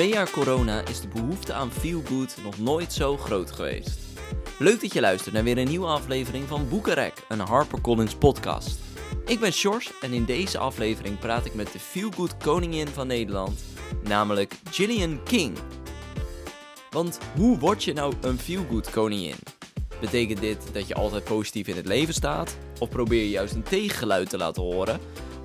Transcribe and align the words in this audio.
twee 0.00 0.12
jaar 0.12 0.30
corona 0.30 0.86
is 0.86 1.00
de 1.00 1.08
behoefte 1.08 1.52
aan 1.52 1.72
feel 1.72 2.02
good 2.06 2.36
nog 2.42 2.58
nooit 2.58 2.92
zo 2.92 3.16
groot 3.16 3.50
geweest. 3.50 3.98
Leuk 4.58 4.80
dat 4.80 4.92
je 4.92 5.00
luistert 5.00 5.34
naar 5.34 5.44
weer 5.44 5.58
een 5.58 5.68
nieuwe 5.68 5.86
aflevering 5.86 6.48
van 6.48 6.68
Boekenrek, 6.68 7.24
een 7.28 7.40
HarperCollins 7.40 8.14
podcast. 8.14 8.78
Ik 9.26 9.40
ben 9.40 9.52
Sjors 9.52 9.90
en 10.00 10.12
in 10.12 10.24
deze 10.24 10.58
aflevering 10.58 11.18
praat 11.18 11.44
ik 11.44 11.54
met 11.54 11.72
de 11.72 11.78
feel 11.78 12.10
good 12.10 12.36
koningin 12.36 12.88
van 12.88 13.06
Nederland, 13.06 13.60
namelijk 14.02 14.54
Gillian 14.70 15.22
King. 15.22 15.58
Want 16.90 17.18
hoe 17.36 17.58
word 17.58 17.84
je 17.84 17.92
nou 17.92 18.14
een 18.20 18.38
feel 18.38 18.64
good 18.70 18.90
koningin? 18.90 19.36
Betekent 20.00 20.40
dit 20.40 20.62
dat 20.72 20.88
je 20.88 20.94
altijd 20.94 21.24
positief 21.24 21.66
in 21.66 21.76
het 21.76 21.86
leven 21.86 22.14
staat? 22.14 22.56
Of 22.78 22.88
probeer 22.88 23.22
je 23.22 23.30
juist 23.30 23.54
een 23.54 23.62
tegengeluid 23.62 24.30
te 24.30 24.36
laten 24.36 24.62
horen 24.62 25.00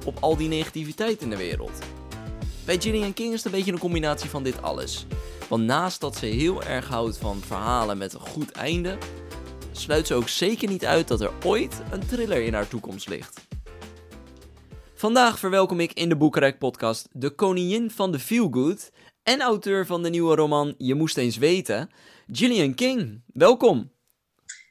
op 0.05 0.17
al 0.19 0.37
die 0.37 0.47
negativiteit 0.47 1.21
in 1.21 1.29
de 1.29 1.37
wereld? 1.37 1.94
Bij 2.65 2.79
Gillian 2.79 3.13
King 3.13 3.33
is 3.33 3.43
het 3.43 3.45
een 3.45 3.57
beetje 3.57 3.71
een 3.71 3.79
combinatie 3.79 4.29
van 4.29 4.43
dit 4.43 4.61
alles. 4.61 5.05
Want 5.49 5.63
naast 5.63 6.01
dat 6.01 6.15
ze 6.15 6.25
heel 6.25 6.63
erg 6.63 6.87
houdt 6.87 7.17
van 7.17 7.41
verhalen 7.41 7.97
met 7.97 8.13
een 8.13 8.19
goed 8.19 8.51
einde, 8.51 8.97
sluit 9.71 10.07
ze 10.07 10.13
ook 10.13 10.29
zeker 10.29 10.67
niet 10.67 10.85
uit 10.85 11.07
dat 11.07 11.21
er 11.21 11.31
ooit 11.43 11.81
een 11.91 12.07
thriller 12.07 12.41
in 12.41 12.53
haar 12.53 12.67
toekomst 12.67 13.09
ligt. 13.09 13.47
Vandaag 14.93 15.39
verwelkom 15.39 15.79
ik 15.79 15.93
in 15.93 16.09
de 16.09 16.17
Boekenrek 16.17 16.57
podcast 16.57 17.07
de 17.11 17.29
koningin 17.29 17.91
van 17.91 18.11
de 18.11 18.19
feelgood 18.19 18.91
en 19.23 19.41
auteur 19.41 19.85
van 19.85 20.03
de 20.03 20.09
nieuwe 20.09 20.35
roman 20.35 20.75
Je 20.77 20.95
moest 20.95 21.17
eens 21.17 21.37
weten, 21.37 21.89
Gillian 22.31 22.73
King. 22.73 23.21
Welkom. 23.33 23.91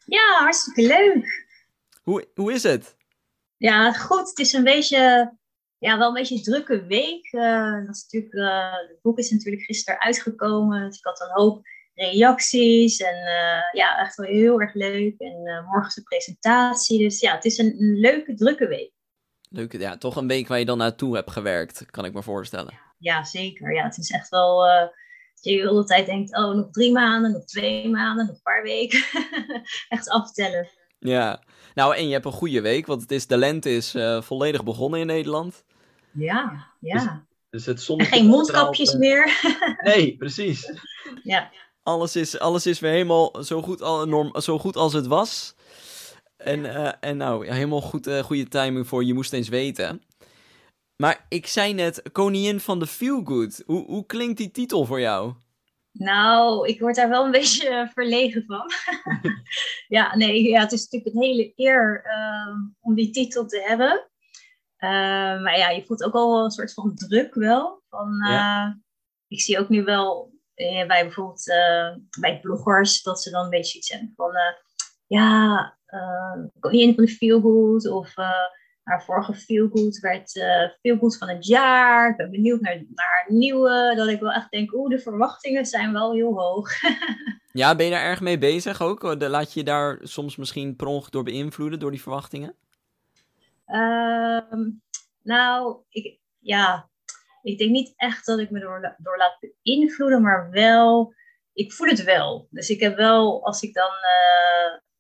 Ja, 0.07 0.39
hartstikke 0.39 0.83
leuk. 0.83 1.47
Hoe, 2.03 2.29
hoe 2.35 2.53
is 2.53 2.63
het? 2.63 2.97
Ja, 3.57 3.93
goed. 3.93 4.29
Het 4.29 4.39
is 4.39 4.53
een 4.53 4.65
beetje, 4.65 5.33
ja, 5.85 5.99
wel 5.99 6.09
een 6.09 6.15
beetje 6.15 6.35
een 6.35 6.43
drukke 6.43 6.87
week. 6.87 7.33
Uh, 7.33 7.87
dat 7.87 7.95
is 7.95 8.03
natuurlijk, 8.03 8.35
uh, 8.35 8.73
het 8.73 9.03
boek 9.03 9.19
is 9.19 9.31
natuurlijk 9.31 9.63
gisteren 9.63 10.01
uitgekomen. 10.01 10.89
Dus 10.89 10.99
ik 10.99 11.05
had 11.05 11.21
een 11.21 11.43
hoop 11.43 11.63
reacties. 11.95 13.01
En 13.01 13.17
uh, 13.17 13.73
ja, 13.73 13.99
echt 13.99 14.17
wel 14.17 14.27
heel 14.27 14.61
erg 14.61 14.75
leuk. 14.75 15.15
En 15.19 15.65
morgen 15.67 15.89
is 15.89 15.95
de 15.95 16.03
presentatie. 16.03 16.99
Dus 16.99 17.21
ja, 17.21 17.35
het 17.35 17.45
is 17.45 17.59
een, 17.59 17.75
een, 17.79 17.95
leuke, 17.95 18.35
drukke 18.35 18.69
week. 18.69 18.93
Leuke, 19.49 19.79
ja, 19.79 19.97
toch 19.97 20.17
een 20.17 20.27
week 20.27 20.49
waar 20.49 20.59
je 20.59 20.65
dan 20.65 20.79
naartoe 20.79 21.15
hebt 21.15 21.31
gewerkt, 21.31 21.87
kan 21.91 22.05
ik 22.05 22.13
me 22.13 22.23
voorstellen. 22.23 22.75
Ja, 22.99 23.25
zeker. 23.25 23.75
Ja, 23.75 23.85
het 23.85 23.99
is 23.99 24.11
echt 24.11 24.29
wel 24.29 24.59
dat 24.59 25.45
je 25.45 25.63
de 25.63 25.69
hele 25.69 25.85
tijd 25.85 26.07
denkt, 26.07 26.37
oh, 26.37 26.55
nog 26.55 26.71
drie 26.71 26.93
maanden, 26.93 27.33
nog 27.33 27.45
twee 27.45 27.89
maanden, 27.89 28.27
nog 28.27 28.35
een 28.35 28.43
paar 28.43 28.63
weken. 28.63 29.05
Echt 29.89 30.09
aftellen. 30.09 30.69
Ja, 30.99 31.43
nou 31.75 31.97
en 31.97 32.07
je 32.07 32.13
hebt 32.13 32.25
een 32.25 32.33
goede 32.33 32.61
week, 32.61 32.87
want 32.87 33.01
het 33.01 33.11
is, 33.11 33.27
de 33.27 33.37
lente 33.37 33.71
is 33.71 33.95
uh, 33.95 34.23
volledig 34.23 34.65
begonnen 34.65 35.01
in 35.01 35.07
Nederland. 35.07 35.65
Ja, 36.15 36.67
ja. 36.81 37.27
Dus, 37.51 37.65
dus 37.65 37.87
het 37.87 37.99
en 37.99 38.07
geen 38.07 38.27
mondkapjes 38.27 38.95
meer. 38.95 39.41
nee, 39.85 40.17
precies. 40.17 40.73
Ja. 41.23 41.51
Alles 41.83 42.17
is, 42.17 42.39
alles 42.39 42.67
is 42.67 42.81
weer 42.81 42.91
helemaal 42.91 43.45
zo 43.45 43.63
goed, 43.63 43.83
al, 43.83 44.07
norm, 44.07 44.41
zo 44.41 44.59
goed 44.59 44.77
als 44.77 44.93
het 44.93 45.07
was. 45.07 45.55
En, 46.37 46.59
uh, 46.59 46.93
en 47.01 47.17
nou, 47.17 47.47
helemaal 47.47 47.81
goed, 47.81 48.21
goede 48.23 48.49
timing 48.49 48.87
voor 48.87 49.05
Je 49.05 49.15
Moest 49.15 49.33
Eens 49.33 49.49
Weten. 49.49 50.03
Maar 50.97 51.27
ik 51.29 51.47
zei 51.47 51.73
net, 51.73 52.03
koningin 52.13 52.61
van 52.61 52.79
de 52.79 52.87
feelgood. 52.87 53.63
Hoe, 53.67 53.85
hoe 53.85 54.07
klinkt 54.07 54.39
die 54.39 54.51
titel 54.51 54.85
voor 54.85 55.01
jou? 55.01 55.35
Nou, 55.93 56.69
ik 56.69 56.81
word 56.81 56.95
daar 56.95 57.09
wel 57.09 57.25
een 57.25 57.31
beetje 57.41 57.91
verlegen 57.95 58.45
van. 58.47 58.71
ja, 59.97 60.17
nee, 60.17 60.43
ja, 60.43 60.61
het 60.61 60.73
is 60.73 60.89
natuurlijk 60.89 61.15
een 61.15 61.23
hele 61.23 61.53
eer 61.57 62.05
uh, 62.07 62.57
om 62.81 62.95
die 62.95 63.11
titel 63.11 63.47
te 63.47 63.63
hebben. 63.67 64.09
Uh, 64.85 65.43
maar 65.43 65.59
ja, 65.59 65.71
je 65.71 65.85
voelt 65.85 66.05
ook 66.05 66.15
al 66.15 66.33
wel 66.33 66.45
een 66.45 66.51
soort 66.51 66.73
van 66.73 66.95
druk 66.95 67.35
wel. 67.35 67.83
Van, 67.89 68.09
ja. 68.29 68.79
Ik 69.29 69.41
zie 69.41 69.59
ook 69.59 69.69
nu 69.69 69.85
wel 69.85 70.33
eh, 70.55 70.87
bij 70.87 71.03
bijvoorbeeld 71.03 71.45
bij 72.21 72.41
bloggers 72.41 73.03
dat 73.03 73.23
ze 73.23 73.31
dan 73.31 73.45
een 73.45 73.51
beetje 73.51 73.79
iets 73.79 73.91
hebben 73.91 74.13
van... 74.17 74.33
ja, 75.07 75.79
koningin 76.61 76.95
van 76.95 77.05
de 77.05 77.11
feelgood 77.11 77.89
of 77.89 78.15
haar 78.85 79.05
vorige 79.05 79.35
feelgood 79.35 79.99
werd 79.99 80.35
uh, 80.35 80.69
feelgood 80.81 81.19
van 81.19 81.29
het 81.29 81.47
jaar. 81.47 82.11
Ik 82.11 82.17
ben 82.17 82.31
benieuwd 82.31 82.61
naar, 82.61 82.85
naar 82.95 83.25
nieuwe. 83.29 83.93
Dat 83.97 84.09
ik 84.09 84.21
wel 84.21 84.33
echt 84.33 84.51
denk, 84.51 84.75
oeh, 84.75 84.91
de 84.91 84.99
verwachtingen 84.99 85.67
zijn 85.67 85.93
wel 85.93 86.13
heel 86.13 86.39
hoog. 86.39 86.71
ja, 87.53 87.77
ben 87.77 87.87
je 87.87 87.93
daar 87.93 88.05
erg 88.05 88.21
mee 88.21 88.39
bezig 88.39 88.83
ook? 88.83 89.03
Laat 89.19 89.53
je 89.53 89.59
je 89.61 89.65
daar 89.65 89.99
soms 90.03 90.37
misschien 90.37 90.77
per 90.77 90.87
ongeluk 90.87 91.13
door 91.13 91.23
beïnvloeden, 91.23 91.79
door 91.79 91.91
die 91.91 92.03
verwachtingen? 92.03 92.55
Uh, 93.67 94.67
nou, 95.23 95.83
ik, 95.89 96.21
ja, 96.39 96.91
ik 97.43 97.59
denk 97.59 97.71
niet 97.71 97.93
echt 97.97 98.27
dat 98.27 98.39
ik 98.39 98.51
me 98.51 98.61
door, 98.61 98.95
door 98.99 99.17
laat 99.17 99.39
beïnvloeden, 99.63 100.23
maar 100.23 100.51
wel, 100.51 101.15
ik 101.53 101.73
voel 101.73 101.89
het 101.89 102.05
wel. 102.05 102.47
Dus 102.51 102.69
ik 102.69 102.81
heb 102.81 102.97
wel, 102.97 103.45
als 103.45 103.63
ik 103.63 103.75
dan 103.75 103.93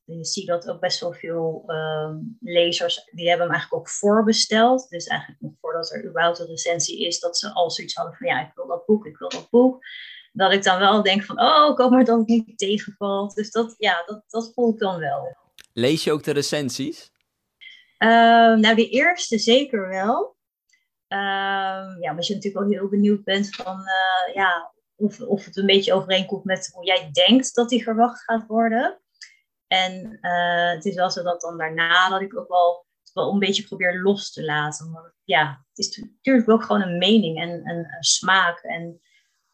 je 0.04 0.24
ziet 0.24 0.46
dat 0.46 0.68
ook 0.68 0.80
best 0.80 1.00
wel 1.00 1.12
veel 1.12 1.64
uh, 1.66 2.10
lezers, 2.40 3.04
die 3.10 3.28
hebben 3.28 3.46
hem 3.46 3.54
eigenlijk 3.54 3.82
ook 3.82 3.90
voorbesteld. 3.90 4.88
Dus 4.88 5.06
eigenlijk 5.06 5.40
nog 5.40 5.52
voordat 5.60 5.92
er 5.92 6.04
überhaupt 6.04 6.38
een 6.38 6.46
recensie 6.46 7.06
is, 7.06 7.20
dat 7.20 7.38
ze 7.38 7.52
al 7.52 7.70
zoiets 7.70 7.94
hadden 7.94 8.14
van 8.14 8.26
ja, 8.26 8.46
ik 8.46 8.54
wil 8.54 8.66
dat 8.66 8.86
boek, 8.86 9.06
ik 9.06 9.16
wil 9.16 9.28
dat 9.28 9.50
boek. 9.50 9.84
Dat 10.32 10.52
ik 10.52 10.62
dan 10.62 10.78
wel 10.78 11.02
denk 11.02 11.22
van, 11.22 11.40
oh, 11.40 11.76
hoop 11.76 11.90
maar 11.90 12.04
dat 12.04 12.18
het 12.18 12.28
niet 12.28 12.58
tegenvalt. 12.58 13.34
Dus 13.34 13.50
dat, 13.50 13.74
ja, 13.78 14.02
dat, 14.06 14.24
dat 14.26 14.52
voel 14.54 14.72
ik 14.72 14.78
dan 14.78 14.98
wel. 14.98 15.36
Lees 15.72 16.04
je 16.04 16.12
ook 16.12 16.22
de 16.22 16.32
recensies? 16.32 17.12
Uh, 17.98 18.08
nou, 18.54 18.74
de 18.74 18.88
eerste 18.88 19.38
zeker 19.38 19.88
wel. 19.88 20.36
Uh, 21.08 21.18
ja, 22.00 22.10
omdat 22.10 22.26
je 22.26 22.34
natuurlijk 22.34 22.64
wel 22.64 22.78
heel 22.78 22.88
benieuwd 22.88 23.24
bent 23.24 23.54
van, 23.54 23.78
uh, 23.78 24.34
ja, 24.34 24.72
of, 24.96 25.20
of 25.20 25.44
het 25.44 25.56
een 25.56 25.66
beetje 25.66 25.92
overeenkomt 25.92 26.44
met 26.44 26.70
hoe 26.72 26.84
jij 26.84 27.10
denkt 27.12 27.54
dat 27.54 27.68
die 27.68 27.82
verwacht 27.82 28.22
gaat 28.22 28.46
worden. 28.46 29.00
En 29.66 30.18
uh, 30.20 30.70
het 30.70 30.84
is 30.84 30.94
wel 30.94 31.10
zo 31.10 31.22
dat 31.22 31.40
dan 31.40 31.58
daarna 31.58 32.08
dat 32.08 32.20
ik 32.20 32.38
ook 32.38 32.48
wel, 32.48 32.86
wel 33.12 33.32
een 33.32 33.38
beetje 33.38 33.62
probeer 33.62 34.00
los 34.02 34.32
te 34.32 34.44
laten. 34.44 35.14
Ja, 35.24 35.64
het 35.68 35.78
is 35.78 35.96
natuurlijk 35.96 36.50
ook 36.50 36.62
gewoon 36.62 36.82
een 36.82 36.98
mening 36.98 37.40
en 37.40 37.68
een, 37.68 37.86
smaak. 38.00 38.58
En 38.62 39.00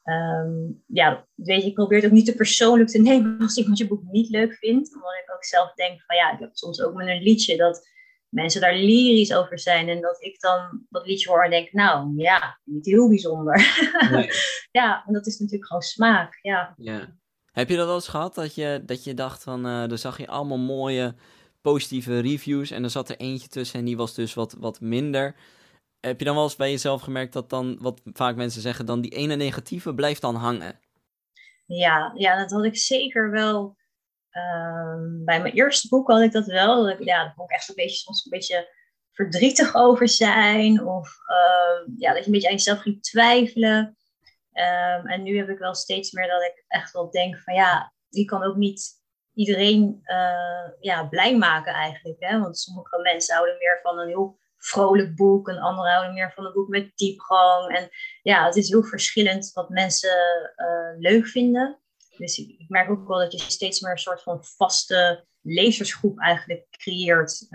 um, 0.04 0.82
ja, 0.86 1.26
weet 1.34 1.62
je, 1.62 1.68
ik 1.68 1.74
probeer 1.74 1.96
het 1.96 2.06
ook 2.06 2.16
niet 2.16 2.26
te 2.26 2.34
persoonlijk 2.34 2.90
te 2.90 3.02
nemen 3.02 3.38
als 3.40 3.56
iemand 3.56 3.78
je 3.78 3.88
boek 3.88 4.02
niet 4.02 4.28
leuk 4.28 4.54
vindt. 4.54 4.94
Omdat 4.94 5.14
ik 5.24 5.34
ook 5.34 5.44
zelf 5.44 5.74
denk 5.74 6.02
van 6.02 6.16
ja, 6.16 6.32
ik 6.32 6.38
heb 6.38 6.50
soms 6.52 6.82
ook 6.82 6.94
met 6.94 7.08
een 7.08 7.22
liedje 7.22 7.56
dat 7.56 7.88
mensen 8.30 8.60
daar 8.60 8.74
lyrisch 8.74 9.34
over 9.34 9.58
zijn. 9.58 9.88
En 9.88 10.00
dat 10.00 10.22
ik 10.22 10.40
dan 10.40 10.86
dat 10.88 11.06
liedje 11.06 11.30
hoor 11.30 11.44
en 11.44 11.50
denk, 11.50 11.72
nou 11.72 12.12
ja, 12.16 12.60
niet 12.64 12.86
heel 12.86 13.08
bijzonder. 13.08 13.56
Nee. 14.10 14.30
ja, 14.70 15.04
en 15.06 15.12
dat 15.12 15.26
is 15.26 15.38
natuurlijk 15.38 15.66
gewoon 15.66 15.82
smaak. 15.82 16.38
Ja. 16.42 16.74
ja. 16.76 17.16
Heb 17.52 17.68
je 17.68 17.76
dat 17.76 17.86
wel 17.86 17.94
eens 17.94 18.08
gehad, 18.08 18.34
dat 18.34 18.54
je, 18.54 18.82
dat 18.86 19.04
je 19.04 19.14
dacht 19.14 19.42
van, 19.42 19.66
uh, 19.66 19.88
dan 19.88 19.98
zag 19.98 20.18
je 20.18 20.28
allemaal 20.28 20.58
mooie 20.58 21.14
positieve 21.60 22.20
reviews 22.20 22.70
en 22.70 22.84
er 22.84 22.90
zat 22.90 23.08
er 23.08 23.16
eentje 23.16 23.48
tussen 23.48 23.78
en 23.78 23.84
die 23.84 23.96
was 23.96 24.14
dus 24.14 24.34
wat, 24.34 24.56
wat 24.58 24.80
minder. 24.80 25.36
Heb 26.00 26.18
je 26.18 26.24
dan 26.24 26.34
wel 26.34 26.44
eens 26.44 26.56
bij 26.56 26.70
jezelf 26.70 27.02
gemerkt 27.02 27.32
dat 27.32 27.50
dan, 27.50 27.78
wat 27.80 28.00
vaak 28.04 28.36
mensen 28.36 28.60
zeggen, 28.62 28.86
dan 28.86 29.00
die 29.00 29.10
ene 29.10 29.34
negatieve 29.34 29.94
blijft 29.94 30.20
dan 30.20 30.34
hangen? 30.34 30.80
Ja, 31.66 32.12
ja 32.14 32.36
dat 32.36 32.50
had 32.50 32.64
ik 32.64 32.76
zeker 32.76 33.30
wel. 33.30 33.76
Uh, 34.32 35.24
bij 35.24 35.40
mijn 35.40 35.54
eerste 35.54 35.88
boek 35.88 36.08
had 36.08 36.20
ik 36.20 36.32
dat 36.32 36.46
wel. 36.46 36.90
Ik, 36.90 37.04
ja, 37.04 37.24
daar 37.24 37.34
kon 37.34 37.44
ik 37.44 37.50
echt 37.50 37.68
een 37.68 37.74
beetje, 37.74 37.96
soms 37.96 38.24
een 38.24 38.30
beetje 38.30 38.68
verdrietig 39.12 39.74
over 39.74 40.08
zijn. 40.08 40.86
Of 40.86 41.16
uh, 41.28 41.94
ja, 41.98 42.12
dat 42.12 42.18
je 42.18 42.26
een 42.26 42.32
beetje 42.32 42.48
aan 42.48 42.54
jezelf 42.54 42.80
ging 42.80 43.02
twijfelen. 43.02 43.96
Um, 44.52 45.06
en 45.06 45.22
nu 45.22 45.36
heb 45.36 45.48
ik 45.48 45.58
wel 45.58 45.74
steeds 45.74 46.10
meer 46.12 46.28
dat 46.28 46.42
ik 46.42 46.64
echt 46.68 46.92
wel 46.92 47.10
denk 47.10 47.38
van 47.38 47.54
ja, 47.54 47.92
die 48.08 48.24
kan 48.24 48.42
ook 48.42 48.56
niet 48.56 48.98
iedereen 49.34 50.00
uh, 50.04 50.70
ja, 50.80 51.04
blij 51.04 51.36
maken 51.36 51.72
eigenlijk. 51.72 52.20
Hè? 52.20 52.40
Want 52.40 52.58
sommige 52.58 53.00
mensen 53.00 53.34
houden 53.34 53.58
meer 53.58 53.78
van 53.82 53.98
een 53.98 54.08
heel 54.08 54.38
vrolijk 54.56 55.16
boek, 55.16 55.48
en 55.48 55.58
anderen 55.58 55.92
houden 55.92 56.14
meer 56.14 56.32
van 56.32 56.46
een 56.46 56.52
boek 56.52 56.68
met 56.68 56.92
diepgang. 56.94 57.76
En 57.76 57.88
ja, 58.22 58.44
het 58.44 58.56
is 58.56 58.68
heel 58.68 58.82
verschillend 58.82 59.52
wat 59.52 59.68
mensen 59.68 60.52
uh, 60.56 60.98
leuk 60.98 61.26
vinden. 61.26 61.80
Dus 62.20 62.38
ik 62.38 62.68
merk 62.68 62.90
ook 62.90 63.08
wel 63.08 63.18
dat 63.18 63.32
je 63.32 63.38
steeds 63.38 63.80
meer 63.80 63.92
een 63.92 63.98
soort 63.98 64.22
van 64.22 64.44
vaste 64.44 65.24
lezersgroep 65.42 66.18
eigenlijk 66.18 66.66
creëert. 66.70 67.48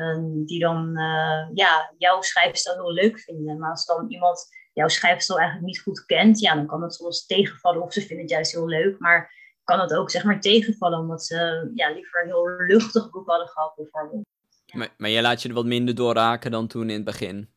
die 0.46 0.60
dan 0.60 0.90
uh, 1.00 1.48
ja, 1.54 1.94
jouw 1.98 2.22
schrijfstijl 2.22 2.76
heel 2.76 2.94
leuk 2.94 3.20
vinden. 3.20 3.60
Maar 3.60 3.70
als 3.70 3.86
dan 3.86 4.06
iemand 4.10 4.48
jouw 4.74 4.88
schrijfstijl 4.88 5.40
eigenlijk 5.40 5.68
niet 5.68 5.82
goed 5.82 6.06
kent, 6.06 6.40
ja, 6.40 6.56
dan 6.56 6.68
kan 6.68 6.82
het 6.82 6.94
soms 6.94 7.26
tegenvallen. 7.26 7.82
Of 7.82 7.94
ze 7.94 8.00
vinden 8.00 8.20
het 8.20 8.30
juist 8.30 8.52
heel 8.52 8.68
leuk, 8.68 9.00
maar 9.00 9.34
kan 9.64 9.80
het 9.80 9.94
ook 9.94 10.12
zeg 10.12 10.24
maar 10.24 10.42
tegenvallen 10.42 11.00
omdat 11.00 11.26
ze 11.26 11.72
ja, 11.74 11.92
liever 11.92 12.22
een 12.22 12.28
heel 12.28 12.50
luchtig 12.50 13.10
boek 13.10 13.28
hadden 13.28 13.48
gehad 13.48 13.76
bijvoorbeeld. 13.76 14.26
Maar, 14.74 14.94
maar 14.98 15.10
jij 15.10 15.22
laat 15.22 15.42
je 15.42 15.50
er 15.50 15.56
wat 15.56 15.66
minder 15.66 15.96
door 15.96 16.14
raken 16.14 16.52
dan 16.52 16.68
toen 16.68 16.90
in 16.90 16.96
het 16.96 17.04
begin? 17.04 17.50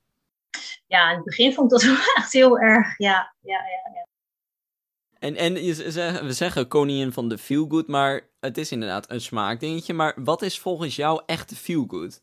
Ja, 0.87 1.09
in 1.11 1.17
het 1.17 1.25
begin 1.25 1.53
vond 1.53 1.73
ik 1.73 1.81
dat 1.81 1.99
echt 2.17 2.33
heel 2.33 2.59
erg, 2.59 2.99
ja, 2.99 3.35
ja, 3.41 3.59
ja. 3.59 3.91
ja. 3.95 4.08
En, 5.19 5.37
en 5.37 5.55
we 5.55 6.33
zeggen 6.33 6.69
koningin 6.69 7.13
van 7.13 7.29
de 7.29 7.39
feelgood, 7.39 7.87
maar 7.87 8.29
het 8.41 8.59
is 8.59 8.73
inderdaad 8.73 9.11
een 9.11 9.21
smaakdingetje. 9.21 9.95
Maar 9.95 10.15
wat 10.17 10.43
is 10.43 10.59
volgens 10.59 10.97
jou 10.97 11.23
echt 11.27 11.49
de 11.49 11.57
feelgood? 11.57 12.21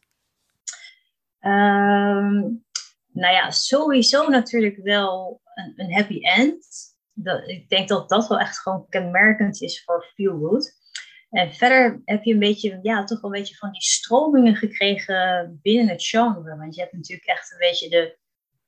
Um, 1.42 2.64
nou 3.12 3.34
ja, 3.34 3.52
sowieso 3.52 4.30
natuurlijk 4.30 4.78
wel 4.84 5.42
een, 5.54 5.74
een 5.76 5.94
happy 5.94 6.20
end. 6.22 6.68
dat, 7.14 7.48
ik 7.48 7.70
denk 7.70 7.88
dat 7.88 8.10
dat 8.10 8.28
wel 8.28 8.40
echt 8.40 8.60
gewoon 8.60 8.86
kenmerkend 8.90 9.62
is 9.62 9.84
voor 9.84 10.12
Feel 10.14 10.40
Good. 10.40 10.84
En 11.30 11.54
verder 11.54 12.02
heb 12.06 12.24
je 12.24 12.34
een 12.34 12.40
beetje, 12.40 12.80
ja, 12.82 13.04
toch 13.04 13.22
wel 13.22 13.34
een 13.34 13.40
beetje 13.40 13.56
van 13.56 13.72
die 13.72 13.82
stromingen 13.82 14.56
gekregen 14.56 15.60
binnen 15.62 15.88
het 15.88 16.08
genre. 16.08 16.58
Want 16.58 16.76
je 16.76 16.82
hebt 16.82 16.94
natuurlijk 16.94 17.28
echt 17.28 17.52
een 17.52 17.58
beetje 17.58 17.90
de, 17.90 18.18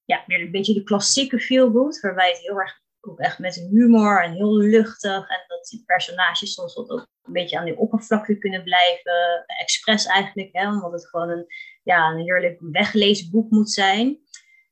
ja, 0.05 0.23
meer 0.27 0.41
een 0.41 0.51
beetje 0.51 0.73
de 0.73 0.83
klassieke 0.83 1.39
feel 1.39 1.71
good, 1.71 1.99
waarbij 1.99 2.29
het 2.29 2.39
heel 2.39 2.59
erg 2.59 2.81
ook 3.07 3.19
echt 3.19 3.39
met 3.39 3.55
humor 3.55 4.23
en 4.23 4.31
heel 4.31 4.57
luchtig. 4.57 5.29
En 5.29 5.43
dat 5.47 5.67
die 5.69 5.83
personages 5.85 6.53
soms 6.53 6.77
ook 6.77 6.89
een 7.23 7.33
beetje 7.33 7.57
aan 7.57 7.65
de 7.65 7.77
oppervlakte 7.77 8.37
kunnen 8.37 8.63
blijven. 8.63 9.43
Expres 9.45 10.05
eigenlijk, 10.05 10.49
hè, 10.51 10.71
omdat 10.71 10.91
het 10.91 11.09
gewoon 11.09 11.29
een, 11.29 11.45
ja, 11.83 12.09
een 12.09 12.19
heerlijk 12.19 12.57
wegleesboek 12.59 13.49
moet 13.49 13.71
zijn. 13.71 14.19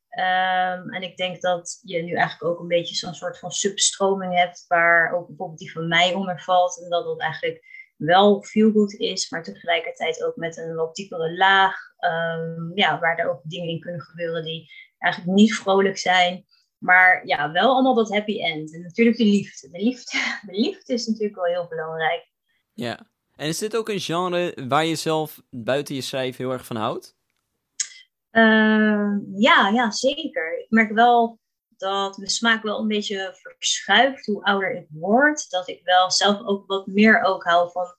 Ehm, 0.10 0.90
en 0.90 1.02
ik 1.02 1.18
denk 1.18 1.42
dat 1.42 1.80
je 1.84 2.02
nu 2.02 2.14
eigenlijk 2.14 2.44
ook 2.44 2.60
een 2.60 2.68
beetje 2.68 2.96
zo'n 2.96 3.14
soort 3.14 3.40
van 3.40 3.52
substroming 3.52 4.38
hebt, 4.38 4.66
waar 4.68 5.14
ook 5.14 5.28
bijvoorbeeld 5.28 5.60
die 5.60 5.72
van 5.72 5.88
mij 5.88 6.14
onder 6.14 6.42
valt. 6.42 6.82
En 6.84 6.90
dat 6.90 7.06
dat 7.06 7.20
eigenlijk 7.20 7.66
wel 7.98 8.44
feel 8.44 8.72
good 8.72 8.94
is, 8.94 9.30
maar 9.30 9.44
tegelijkertijd 9.44 10.24
ook 10.24 10.36
met 10.36 10.58
een 10.58 10.76
wat 10.76 10.96
diepere 10.96 11.38
laag. 11.38 11.76
Um, 12.00 12.72
ja, 12.76 13.00
waar 13.00 13.18
er 13.18 13.30
ook 13.30 13.42
dingen 13.44 13.70
in 13.70 13.80
kunnen 13.80 14.02
gebeuren 14.02 14.44
die 14.44 14.72
eigenlijk 14.98 15.36
niet 15.36 15.56
vrolijk 15.56 15.98
zijn. 15.98 16.46
Maar 16.78 17.28
ja, 17.28 17.52
wel 17.52 17.74
allemaal 17.74 17.94
dat 17.94 18.10
happy 18.10 18.42
end. 18.42 18.74
En 18.74 18.82
natuurlijk 18.82 19.18
de 19.18 19.24
liefde. 19.24 19.70
De 19.70 19.84
liefde, 19.84 20.18
de 20.52 20.60
liefde 20.60 20.94
is 20.94 21.08
natuurlijk 21.08 21.36
wel 21.36 21.46
heel 21.46 21.68
belangrijk. 21.68 22.32
Ja. 22.74 23.08
En 23.36 23.48
is 23.48 23.58
dit 23.58 23.78
ook 23.78 23.90
een 23.90 24.00
genre 24.00 24.68
waar 24.68 24.86
je 24.86 24.96
zelf 24.96 25.42
buiten 25.50 25.96
je 25.96 26.02
schrijven 26.02 26.44
heel 26.44 26.54
erg 26.54 26.66
van 26.66 26.76
houdt? 26.76 27.16
Uh, 28.32 29.18
ja, 29.36 29.70
ja, 29.70 29.92
zeker. 29.92 30.60
Ik 30.60 30.70
merk 30.70 30.92
wel 30.92 31.40
dat 31.78 32.18
mijn 32.18 32.30
smaak 32.30 32.64
wel 32.64 32.80
een 32.80 32.88
beetje 32.88 33.38
verschuift 33.42 34.26
hoe 34.26 34.44
ouder 34.44 34.76
ik 34.76 34.88
word. 34.90 35.50
Dat 35.50 35.68
ik 35.68 35.82
wel 35.84 36.12
zelf 36.12 36.42
ook 36.46 36.68
wat 36.68 36.88
meer 36.88 37.22
ook 37.22 37.44
hou 37.44 37.72
van 37.72 37.96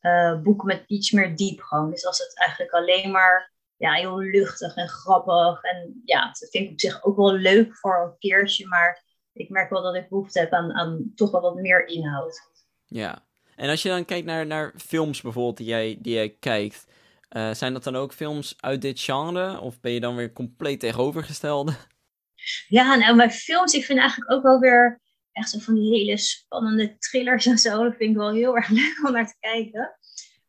uh, 0.00 0.42
boeken 0.42 0.66
met 0.66 0.84
iets 0.86 1.10
meer 1.10 1.36
diepgang. 1.36 1.90
Dus 1.90 2.06
als 2.06 2.18
het 2.18 2.38
eigenlijk 2.38 2.72
alleen 2.72 3.10
maar 3.10 3.52
ja, 3.76 3.92
heel 3.92 4.18
luchtig 4.18 4.74
en 4.74 4.88
grappig. 4.88 5.62
En 5.62 6.02
ja, 6.04 6.26
dat 6.26 6.48
vind 6.50 6.64
ik 6.64 6.70
op 6.70 6.80
zich 6.80 7.04
ook 7.04 7.16
wel 7.16 7.32
leuk 7.32 7.76
voor 7.76 8.02
een 8.02 8.18
keertje. 8.18 8.66
Maar 8.66 9.04
ik 9.32 9.48
merk 9.48 9.70
wel 9.70 9.82
dat 9.82 9.94
ik 9.94 10.08
behoefte 10.08 10.38
heb 10.38 10.52
aan, 10.52 10.72
aan 10.72 11.12
toch 11.14 11.30
wel 11.30 11.40
wat 11.40 11.54
meer 11.54 11.86
inhoud. 11.86 12.40
Ja, 12.86 13.24
en 13.56 13.68
als 13.68 13.82
je 13.82 13.88
dan 13.88 14.04
kijkt 14.04 14.26
naar, 14.26 14.46
naar 14.46 14.72
films 14.76 15.20
bijvoorbeeld 15.20 15.56
die 15.56 15.66
jij, 15.66 15.98
die 16.00 16.14
jij 16.14 16.36
kijkt. 16.40 16.86
Uh, 17.30 17.54
zijn 17.54 17.72
dat 17.72 17.84
dan 17.84 17.96
ook 17.96 18.12
films 18.12 18.54
uit 18.60 18.82
dit 18.82 19.00
genre? 19.00 19.60
Of 19.60 19.80
ben 19.80 19.92
je 19.92 20.00
dan 20.00 20.16
weer 20.16 20.32
compleet 20.32 20.80
tegenovergestelde? 20.80 21.72
Ja, 22.68 22.94
nou, 22.94 23.16
bij 23.16 23.30
films, 23.30 23.72
ik 23.72 23.84
vind 23.84 23.98
eigenlijk 23.98 24.30
ook 24.30 24.42
wel 24.42 24.58
weer 24.58 25.00
echt 25.32 25.50
zo 25.50 25.58
van 25.58 25.74
die 25.74 25.98
hele 25.98 26.16
spannende 26.16 26.98
thrillers 26.98 27.46
en 27.46 27.58
zo. 27.58 27.84
Dat 27.84 27.96
vind 27.96 28.10
ik 28.10 28.16
wel 28.16 28.32
heel 28.32 28.56
erg 28.56 28.68
leuk 28.78 29.02
om 29.06 29.12
naar 29.12 29.26
te 29.26 29.36
kijken. 29.40 29.98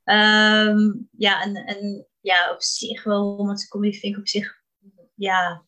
Um, 0.04 1.08
ja, 1.12 1.42
en, 1.42 1.56
en 1.56 2.08
ja, 2.26 2.52
op 2.52 2.62
zich 2.62 3.04
wel 3.04 3.36
romantische 3.36 3.70
comedy 3.70 4.00
vind 4.00 4.14
ik 4.14 4.20
op 4.20 4.28
zich, 4.28 4.62
ja, 5.16 5.66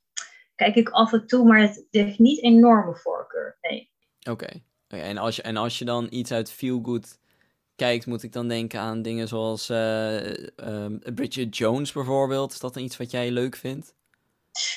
kijk 0.56 0.76
ik 0.76 0.90
af 0.90 1.14
en 1.14 1.28
toe, 1.28 1.46
maar 1.46 1.62
het 1.62 1.86
heeft 1.90 2.20
niet 2.20 2.44
enorme 2.44 2.96
voorkeur, 2.96 3.58
nee. 3.62 3.92
Oké, 4.30 4.62
en, 4.88 5.18
als 5.18 5.36
je, 5.36 5.42
en 5.42 5.58
als 5.58 5.80
je 5.80 5.86
dan 5.86 6.08
iets 6.10 6.32
uit 6.32 6.52
Feel 6.52 6.80
Good 6.84 7.20
kijkt, 7.76 8.06
moet 8.06 8.24
ik 8.24 8.32
dan 8.32 8.48
denken 8.48 8.80
aan 8.80 9.02
dingen 9.02 9.28
zoals 9.28 9.70
uh, 9.70 10.32
Bridget 11.16 11.58
Jones 11.58 11.92
bijvoorbeeld. 11.92 12.52
Is 12.52 12.60
dat 12.60 12.76
iets 12.76 12.98
wat 12.98 13.12
jij 13.12 13.32
leuk 13.32 13.56
vindt? 13.56 13.96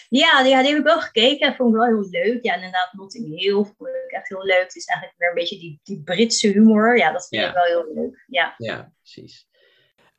Ja, 0.09 0.43
die, 0.43 0.55
die 0.57 0.67
heb 0.67 0.79
ik 0.79 0.85
wel 0.85 1.01
gekeken 1.01 1.47
en 1.47 1.55
vond 1.55 1.75
ik 1.75 1.81
wel 1.81 1.87
heel 1.87 2.09
leuk. 2.11 2.43
Ja, 2.43 2.55
inderdaad, 2.55 2.93
Notting 2.93 3.41
Hill 3.41 3.55
vond 3.55 3.89
ik 4.07 4.11
echt 4.11 4.29
heel 4.29 4.45
leuk. 4.45 4.63
Het 4.63 4.77
is 4.77 4.85
eigenlijk 4.85 5.19
weer 5.19 5.29
een 5.29 5.35
beetje 5.35 5.59
die, 5.59 5.81
die 5.83 6.03
Britse 6.03 6.49
humor. 6.49 6.97
Ja, 6.97 7.13
dat 7.13 7.29
vind 7.29 7.47
ik 7.47 7.53
wel 7.53 7.65
heel 7.65 7.93
leuk. 7.95 8.25
Ja, 8.27 8.55
ja 8.57 8.93
precies. 9.03 9.49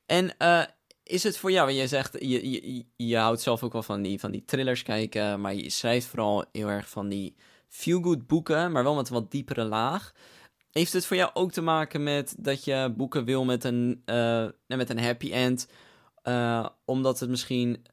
En 0.05 0.33
uh, 0.39 0.63
is 1.11 1.23
het 1.23 1.37
voor 1.37 1.51
jou, 1.51 1.65
want 1.65 1.79
je 1.79 1.87
zegt, 1.87 2.15
je, 2.19 2.85
je, 2.95 3.17
houdt 3.17 3.41
zelf 3.41 3.63
ook 3.63 3.73
wel 3.73 3.83
van 3.83 4.01
die, 4.01 4.19
van 4.19 4.31
die 4.31 4.45
thrillers 4.45 4.83
kijken, 4.83 5.41
maar 5.41 5.55
je 5.55 5.69
schrijft 5.69 6.07
vooral 6.07 6.45
heel 6.51 6.67
erg 6.67 6.89
van 6.89 7.09
die 7.09 7.35
feel-good 7.67 8.27
boeken, 8.27 8.71
maar 8.71 8.83
wel 8.83 8.95
met 8.95 9.07
een 9.09 9.13
wat 9.13 9.31
diepere 9.31 9.63
laag. 9.63 10.13
Heeft 10.71 10.93
het 10.93 11.05
voor 11.05 11.17
jou 11.17 11.31
ook 11.33 11.51
te 11.51 11.61
maken 11.61 12.03
met 12.03 12.35
dat 12.37 12.63
je 12.63 12.93
boeken 12.97 13.25
wil 13.25 13.45
met 13.45 13.63
een, 13.63 14.01
uh, 14.05 14.45
met 14.67 14.89
een 14.89 14.99
happy 14.99 15.31
end, 15.31 15.67
uh, 16.23 16.65
omdat 16.85 17.19
het 17.19 17.29
misschien 17.29 17.85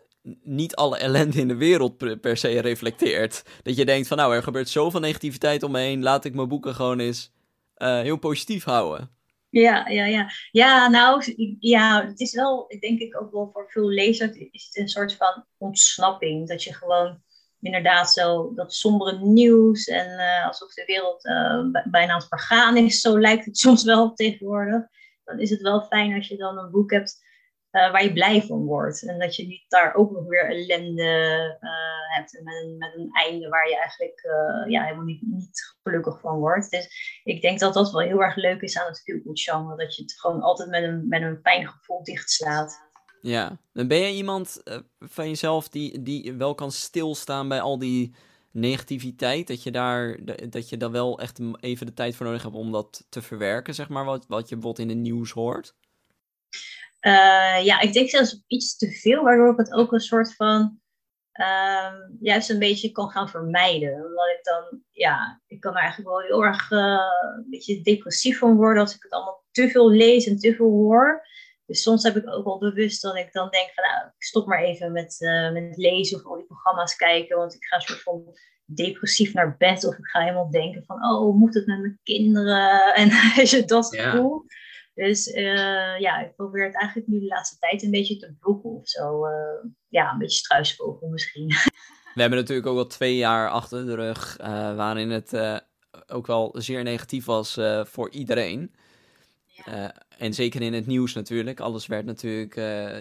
niet 0.42 0.76
alle 0.76 0.98
ellende 0.98 1.40
in 1.40 1.48
de 1.48 1.56
wereld 1.56 2.20
per 2.20 2.36
se 2.36 2.60
reflecteert? 2.60 3.42
Dat 3.62 3.76
je 3.76 3.84
denkt 3.84 4.08
van 4.08 4.16
nou, 4.16 4.34
er 4.34 4.42
gebeurt 4.42 4.68
zoveel 4.68 5.00
negativiteit 5.00 5.62
om 5.62 5.70
me 5.70 5.78
heen, 5.78 6.02
laat 6.02 6.24
ik 6.24 6.34
mijn 6.34 6.48
boeken 6.48 6.74
gewoon 6.74 6.98
eens 6.98 7.32
uh, 7.78 8.00
heel 8.00 8.16
positief 8.16 8.64
houden. 8.64 9.17
Ja, 9.50 9.88
ja, 9.88 10.04
ja. 10.04 10.30
Ja, 10.50 10.88
nou, 10.88 11.34
ja, 11.60 12.06
het 12.06 12.20
is 12.20 12.34
wel, 12.34 12.66
denk 12.80 13.00
ik 13.00 13.20
ook 13.20 13.32
wel 13.32 13.50
voor 13.52 13.70
veel 13.70 13.88
lezers, 13.88 14.36
is 14.36 14.64
het 14.64 14.76
een 14.76 14.88
soort 14.88 15.14
van 15.14 15.44
ontsnapping. 15.56 16.48
Dat 16.48 16.62
je 16.62 16.74
gewoon 16.74 17.22
inderdaad 17.60 18.12
zo, 18.12 18.54
dat 18.54 18.74
sombere 18.74 19.18
nieuws 19.18 19.86
en 19.86 20.06
uh, 20.06 20.46
alsof 20.46 20.74
de 20.74 20.84
wereld 20.84 21.24
uh, 21.24 21.82
bijna 21.90 22.12
aan 22.12 22.18
het 22.18 22.28
vergaan 22.28 22.76
is, 22.76 23.00
zo 23.00 23.18
lijkt 23.18 23.44
het 23.44 23.58
soms 23.58 23.84
wel 23.84 24.14
tegenwoordig. 24.14 24.82
Dan 25.24 25.38
is 25.38 25.50
het 25.50 25.60
wel 25.60 25.80
fijn 25.80 26.14
als 26.14 26.28
je 26.28 26.36
dan 26.36 26.58
een 26.58 26.70
boek 26.70 26.90
hebt 26.90 27.26
uh, 27.78 27.92
waar 27.92 28.04
je 28.04 28.12
blij 28.12 28.42
van 28.42 28.64
wordt. 28.64 29.06
En 29.06 29.18
dat 29.18 29.36
je 29.36 29.46
niet 29.46 29.64
daar 29.68 29.94
ook 29.94 30.10
nog 30.10 30.26
weer 30.26 30.50
ellende 30.50 31.02
uh, 31.60 32.16
hebt 32.16 32.40
met 32.42 32.54
een, 32.54 32.76
met 32.78 32.94
een 32.94 33.10
einde 33.12 33.48
waar 33.48 33.68
je 33.68 33.78
eigenlijk 33.78 34.24
uh, 34.24 34.70
ja, 34.72 34.82
helemaal 34.82 35.04
niet, 35.04 35.22
niet 35.22 35.76
gelukkig 35.82 36.20
van 36.20 36.38
wordt. 36.38 36.70
Dus 36.70 37.20
ik 37.24 37.42
denk 37.42 37.58
dat 37.58 37.74
dat 37.74 37.90
wel 37.90 38.00
heel 38.00 38.22
erg 38.22 38.36
leuk 38.36 38.60
is 38.60 38.78
aan 38.78 38.86
het 38.86 39.02
genre. 39.32 39.76
Dat 39.76 39.96
je 39.96 40.02
het 40.02 40.20
gewoon 40.20 40.40
altijd 40.40 40.68
met 40.68 40.82
een, 40.82 41.08
met 41.08 41.22
een 41.22 41.38
fijn 41.42 41.68
gevoel 41.68 42.02
dichtslaat. 42.02 42.86
Ja, 43.20 43.58
dan 43.72 43.88
ben 43.88 43.98
jij 43.98 44.12
iemand 44.12 44.62
van 44.98 45.28
jezelf 45.28 45.68
die, 45.68 46.02
die 46.02 46.32
wel 46.32 46.54
kan 46.54 46.72
stilstaan 46.72 47.48
bij 47.48 47.60
al 47.60 47.78
die 47.78 48.14
negativiteit, 48.50 49.46
dat 49.46 49.62
je 49.62 49.70
daar 49.70 50.18
dat 50.50 50.68
je 50.68 50.76
daar 50.76 50.90
wel 50.90 51.18
echt 51.18 51.40
even 51.60 51.86
de 51.86 51.94
tijd 51.94 52.16
voor 52.16 52.26
nodig 52.26 52.42
hebt 52.42 52.54
om 52.54 52.72
dat 52.72 53.06
te 53.08 53.22
verwerken, 53.22 53.74
zeg 53.74 53.88
maar, 53.88 54.04
wat, 54.04 54.26
wat 54.28 54.48
je 54.48 54.54
bijvoorbeeld 54.54 54.88
in 54.88 54.94
het 54.94 55.04
nieuws 55.04 55.30
hoort? 55.30 55.74
Uh, 57.00 57.64
ja, 57.64 57.80
ik 57.80 57.92
denk 57.92 58.08
zelfs 58.08 58.42
iets 58.46 58.76
te 58.76 58.90
veel, 58.90 59.22
waardoor 59.22 59.52
ik 59.52 59.58
het 59.58 59.72
ook 59.72 59.92
een 59.92 60.00
soort 60.00 60.34
van 60.34 60.80
uh, 61.40 61.92
juist 62.20 62.50
een 62.50 62.58
beetje 62.58 62.90
kan 62.90 63.10
gaan 63.10 63.28
vermijden. 63.28 63.92
Omdat 63.92 64.28
ik 64.28 64.40
dan, 64.42 64.82
ja, 64.90 65.40
ik 65.46 65.60
kan 65.60 65.74
er 65.74 65.80
eigenlijk 65.80 66.08
wel 66.08 66.20
heel 66.20 66.44
erg 66.44 66.70
uh, 66.70 66.78
een 67.36 67.46
beetje 67.50 67.82
depressief 67.82 68.38
van 68.38 68.56
worden 68.56 68.82
als 68.82 68.94
ik 68.94 69.02
het 69.02 69.12
allemaal 69.12 69.44
te 69.50 69.68
veel 69.68 69.90
lees 69.90 70.26
en 70.26 70.38
te 70.38 70.54
veel 70.54 70.70
hoor. 70.70 71.26
Dus 71.66 71.82
soms 71.82 72.02
heb 72.02 72.16
ik 72.16 72.30
ook 72.30 72.44
wel 72.44 72.58
bewust 72.58 73.02
dat 73.02 73.16
ik 73.16 73.32
dan 73.32 73.50
denk 73.50 73.70
van, 73.74 73.84
nou, 73.84 74.06
ik 74.06 74.22
stop 74.22 74.46
maar 74.46 74.62
even 74.62 74.92
met, 74.92 75.16
uh, 75.20 75.52
met 75.52 75.76
lezen 75.76 76.18
of 76.18 76.24
al 76.24 76.36
die 76.36 76.46
programma's 76.46 76.96
kijken, 76.96 77.36
want 77.36 77.54
ik 77.54 77.64
ga 77.64 77.76
een 77.76 77.82
soort 77.82 78.02
van 78.02 78.36
depressief 78.64 79.32
naar 79.32 79.56
bed 79.56 79.84
of 79.84 79.98
ik 79.98 80.06
ga 80.06 80.20
helemaal 80.20 80.50
denken 80.50 80.84
van, 80.86 80.96
oh, 80.96 81.18
hoe 81.18 81.34
moet 81.34 81.54
het 81.54 81.66
met 81.66 81.80
mijn 81.80 82.00
kinderen? 82.02 82.94
En 82.94 83.10
is 83.42 83.52
het 83.52 83.68
dat 83.68 83.96
gevoel? 83.96 84.44
Ja. 84.46 84.56
Dus 84.98 85.28
uh, 85.28 85.98
ja, 85.98 86.20
ik 86.20 86.34
probeer 86.36 86.64
het 86.64 86.76
eigenlijk 86.76 87.10
nu 87.10 87.20
de 87.20 87.26
laatste 87.26 87.58
tijd 87.58 87.82
een 87.82 87.90
beetje 87.90 88.16
te 88.16 88.34
blokken 88.40 88.70
of 88.70 88.88
zo. 88.88 89.26
Uh, 89.26 89.32
ja, 89.88 90.12
een 90.12 90.18
beetje 90.18 90.38
struisvogel 90.38 91.08
misschien. 91.08 91.46
We 92.14 92.20
hebben 92.20 92.38
natuurlijk 92.38 92.68
ook 92.68 92.78
al 92.78 92.86
twee 92.86 93.16
jaar 93.16 93.50
achter 93.50 93.86
de 93.86 93.94
rug, 93.94 94.38
uh, 94.40 94.76
waarin 94.76 95.10
het 95.10 95.62
ook 96.06 96.26
wel 96.26 96.54
zeer 96.58 96.82
negatief 96.82 97.24
was 97.24 97.58
voor 97.82 98.10
iedereen. 98.10 98.74
Ja. 99.66 99.94
en 100.18 100.34
zeker 100.34 100.62
in 100.62 100.72
het 100.72 100.86
nieuws 100.86 101.14
natuurlijk. 101.14 101.60
Alles 101.60 101.86
werd 101.86 102.04
natuurlijk, 102.04 102.54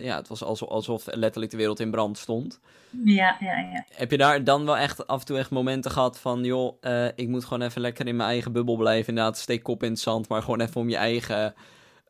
ja, 0.04 0.16
het 0.18 0.28
was 0.28 0.44
alsof, 0.44 0.70
alsof 0.70 1.06
letterlijk 1.06 1.52
de 1.52 1.58
wereld 1.58 1.80
in 1.80 1.92
brand 1.92 2.18
stond. 2.18 2.60
Ja, 3.04 3.38
ja, 3.40 3.58
ja. 3.58 3.86
Heb 3.90 4.12
je 4.12 4.18
daar 4.18 4.44
dan 4.44 4.66
wel 4.66 4.78
echt 4.78 5.08
af 5.08 5.20
en 5.20 5.26
toe 5.26 5.38
echt 5.38 5.50
momenten 5.50 5.92
gehad 5.92 6.20
van, 6.20 6.44
joh, 6.44 6.78
ik 7.16 7.28
moet 7.28 7.46
gewoon 7.46 7.68
even 7.68 7.82
lekker 7.82 8.08
in 8.08 8.16
mijn 8.16 8.30
eigen 8.30 8.52
bubbel 8.52 8.76
blijven. 8.76 9.10
Inderdaad, 9.10 9.38
steek 9.38 9.64
kop 9.64 9.84
in 9.84 9.92
het 9.92 10.00
zand, 10.00 10.28
maar 10.28 10.42
gewoon 10.42 10.62
even 10.62 10.82
om 10.82 10.90
je 10.90 10.96
eigen 10.96 11.54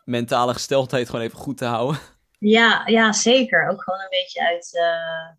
mentale 0.07 0.53
gesteldheid 0.53 1.09
gewoon 1.09 1.25
even 1.25 1.37
goed 1.37 1.57
te 1.57 1.65
houden. 1.65 1.99
Ja, 2.39 2.83
ja 2.85 3.13
zeker. 3.13 3.69
Ook 3.69 3.83
gewoon 3.83 3.99
een 3.99 4.09
beetje 4.09 4.47
uit, 4.47 4.73
uh, 4.73 5.35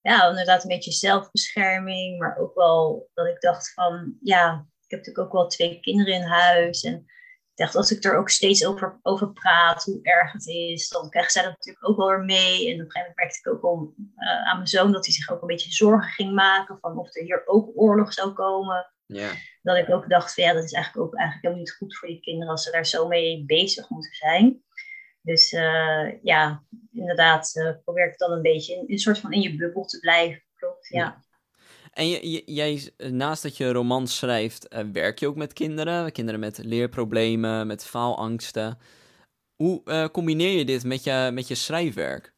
ja, 0.00 0.28
inderdaad 0.28 0.62
een 0.62 0.68
beetje 0.68 0.92
zelfbescherming. 0.92 2.18
Maar 2.18 2.36
ook 2.38 2.54
wel 2.54 3.10
dat 3.14 3.26
ik 3.26 3.40
dacht 3.40 3.72
van, 3.72 4.16
ja, 4.20 4.66
ik 4.84 4.90
heb 4.90 4.98
natuurlijk 4.98 5.26
ook 5.26 5.32
wel 5.32 5.46
twee 5.46 5.80
kinderen 5.80 6.14
in 6.14 6.22
huis. 6.22 6.82
En 6.82 6.94
ik 6.94 7.54
dacht, 7.54 7.76
als 7.76 7.90
ik 7.90 8.04
er 8.04 8.16
ook 8.16 8.30
steeds 8.30 8.66
over, 8.66 8.98
over 9.02 9.32
praat, 9.32 9.84
hoe 9.84 10.02
erg 10.02 10.32
het 10.32 10.46
is, 10.46 10.88
dan 10.88 11.10
krijgen 11.10 11.32
zij 11.32 11.42
dat 11.42 11.52
natuurlijk 11.52 11.88
ook 11.88 11.96
wel 11.96 12.08
weer 12.08 12.24
mee. 12.24 12.68
En 12.68 12.74
op 12.74 12.80
een 12.84 12.90
gegeven 12.90 13.00
moment 13.00 13.16
merkte 13.16 13.38
ik 13.38 13.48
ook 13.48 13.64
om, 13.64 13.94
uh, 14.16 14.48
aan 14.48 14.56
mijn 14.56 14.68
zoon 14.68 14.92
dat 14.92 15.04
hij 15.04 15.14
zich 15.14 15.30
ook 15.30 15.40
een 15.40 15.46
beetje 15.46 15.72
zorgen 15.72 16.10
ging 16.10 16.34
maken 16.34 16.78
van 16.80 16.98
of 16.98 17.16
er 17.16 17.22
hier 17.22 17.42
ook 17.46 17.70
oorlog 17.74 18.12
zou 18.12 18.32
komen. 18.32 18.92
Ja. 19.08 19.32
Dat 19.62 19.76
ik 19.76 19.90
ook 19.90 20.08
dacht 20.08 20.34
van 20.34 20.44
ja, 20.44 20.52
dat 20.52 20.64
is 20.64 20.72
eigenlijk 20.72 21.06
ook 21.06 21.14
eigenlijk 21.14 21.44
helemaal 21.44 21.64
niet 21.64 21.76
goed 21.76 21.96
voor 21.96 22.08
die 22.08 22.20
kinderen 22.20 22.50
als 22.50 22.62
ze 22.62 22.70
daar 22.70 22.86
zo 22.86 23.08
mee 23.08 23.44
bezig 23.46 23.88
moeten 23.88 24.14
zijn. 24.14 24.62
Dus 25.22 25.52
uh, 25.52 26.22
ja, 26.22 26.64
inderdaad, 26.92 27.52
uh, 27.54 27.70
probeer 27.84 28.08
ik 28.08 28.18
dan 28.18 28.32
een 28.32 28.42
beetje 28.42 28.74
in, 28.74 28.84
een 28.86 28.98
soort 28.98 29.18
van 29.18 29.32
in 29.32 29.40
je 29.40 29.56
bubbel 29.56 29.84
te 29.84 29.98
blijven. 29.98 30.42
Klopt, 30.54 30.88
ja. 30.88 30.98
ja. 30.98 31.24
En 31.92 32.08
je, 32.08 32.42
jij, 32.44 32.90
naast 32.96 33.42
dat 33.42 33.56
je 33.56 33.72
romans 33.72 34.16
schrijft, 34.16 34.74
uh, 34.74 34.80
werk 34.92 35.18
je 35.18 35.26
ook 35.26 35.36
met 35.36 35.52
kinderen? 35.52 36.12
Kinderen 36.12 36.40
met 36.40 36.58
leerproblemen, 36.64 37.66
met 37.66 37.84
faalangsten. 37.84 38.78
Hoe 39.56 40.10
combineer 40.12 40.58
je 40.58 40.64
dit 40.64 40.84
met 40.84 41.04
je, 41.04 41.30
met 41.32 41.48
je 41.48 41.54
schrijfwerk? 41.54 42.34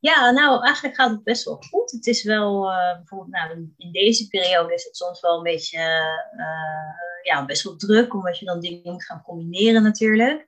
Ja, 0.00 0.30
nou, 0.30 0.64
eigenlijk 0.64 0.94
gaat 0.94 1.10
het 1.10 1.22
best 1.22 1.44
wel 1.44 1.56
goed. 1.70 1.90
Het 1.90 2.06
is 2.06 2.22
wel, 2.22 2.70
uh, 2.70 2.96
bijvoorbeeld 2.96 3.30
nou, 3.30 3.72
in 3.76 3.92
deze 3.92 4.28
periode 4.28 4.74
is 4.74 4.84
het 4.84 4.96
soms 4.96 5.20
wel 5.20 5.36
een 5.36 5.42
beetje, 5.42 5.78
ja, 7.22 7.44
best 7.44 7.62
wel 7.62 7.76
druk, 7.76 8.14
omdat 8.14 8.38
je 8.38 8.44
dan 8.44 8.60
dingen 8.60 8.92
moet 8.92 9.04
gaan 9.04 9.22
combineren 9.22 9.82
natuurlijk. 9.82 10.46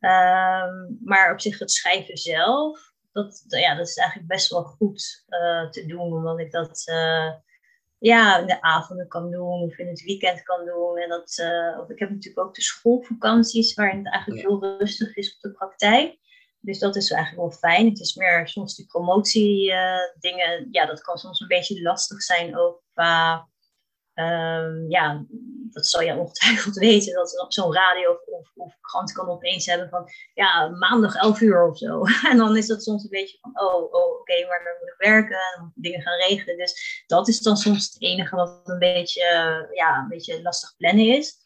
Ehm, 0.00 0.72
maar 1.04 1.32
op 1.32 1.40
zich 1.40 1.58
het 1.58 1.70
schrijven 1.70 2.16
zelf, 2.16 2.92
dat, 3.12 3.44
ja, 3.48 3.74
dat 3.74 3.88
is 3.88 3.96
eigenlijk 3.96 4.28
best 4.28 4.50
wel 4.50 4.62
goed 4.62 5.24
uh, 5.28 5.70
te 5.70 5.86
doen, 5.86 6.12
omdat 6.12 6.38
ik 6.38 6.52
dat 6.52 6.84
ja, 7.98 8.38
in 8.38 8.46
de 8.46 8.60
avonden 8.60 9.08
kan 9.08 9.30
doen 9.30 9.62
of 9.62 9.78
in 9.78 9.88
het 9.88 10.02
weekend 10.02 10.42
kan 10.42 10.64
doen. 10.64 10.98
En 10.98 11.08
dat, 11.08 11.38
ik 11.90 11.98
heb 11.98 12.10
natuurlijk 12.10 12.46
ook 12.46 12.54
de 12.54 12.62
schoolvakanties, 12.62 13.74
waarin 13.74 13.98
het 13.98 14.12
eigenlijk 14.12 14.42
heel 14.42 14.76
rustig 14.78 15.16
is 15.16 15.34
op 15.34 15.40
de 15.40 15.52
praktijk. 15.52 16.18
Dus 16.64 16.78
dat 16.78 16.96
is 16.96 17.10
eigenlijk 17.10 17.48
wel 17.48 17.58
fijn. 17.58 17.88
Het 17.88 18.00
is 18.00 18.14
meer 18.14 18.48
soms 18.48 18.76
die 18.76 18.86
promotie 18.86 19.72
dingen, 20.18 20.68
ja, 20.70 20.86
dat 20.86 21.00
kan 21.00 21.18
soms 21.18 21.40
een 21.40 21.48
beetje 21.48 21.82
lastig 21.82 22.22
zijn 22.22 22.58
ook 22.58 22.82
qua 22.92 23.48
Um, 24.14 24.90
ja, 24.90 25.24
dat 25.70 25.86
zal 25.86 26.00
je 26.00 26.16
ongetwijfeld 26.16 26.76
weten, 26.88 27.14
dat 27.14 27.40
op 27.40 27.52
zo'n 27.52 27.74
radio 27.74 28.18
of, 28.26 28.50
of, 28.54 28.76
krant 28.80 29.12
kan 29.12 29.28
opeens 29.28 29.66
hebben 29.66 29.88
van, 29.88 30.08
ja, 30.34 30.68
maandag 30.68 31.14
11 31.14 31.40
uur 31.40 31.68
of 31.68 31.78
zo. 31.78 32.02
En 32.30 32.36
dan 32.36 32.56
is 32.56 32.66
dat 32.66 32.82
soms 32.82 33.02
een 33.02 33.10
beetje 33.10 33.38
van, 33.40 33.50
oh, 33.54 33.92
oh 33.92 34.20
oké, 34.20 34.46
maar 34.46 34.62
dan 34.64 34.76
moet 34.80 34.88
ik 34.88 34.94
werken 34.96 35.38
en 35.56 35.72
dingen 35.74 36.02
gaan 36.02 36.18
regelen. 36.18 36.56
Dus 36.56 37.04
dat 37.06 37.28
is 37.28 37.40
dan 37.40 37.56
soms 37.56 37.84
het 37.84 38.02
enige 38.02 38.36
wat 38.36 38.60
een 38.64 38.78
beetje, 38.78 39.24
ja, 39.72 39.98
een 39.98 40.08
beetje 40.08 40.42
lastig 40.42 40.76
plannen 40.76 41.16
is. 41.16 41.42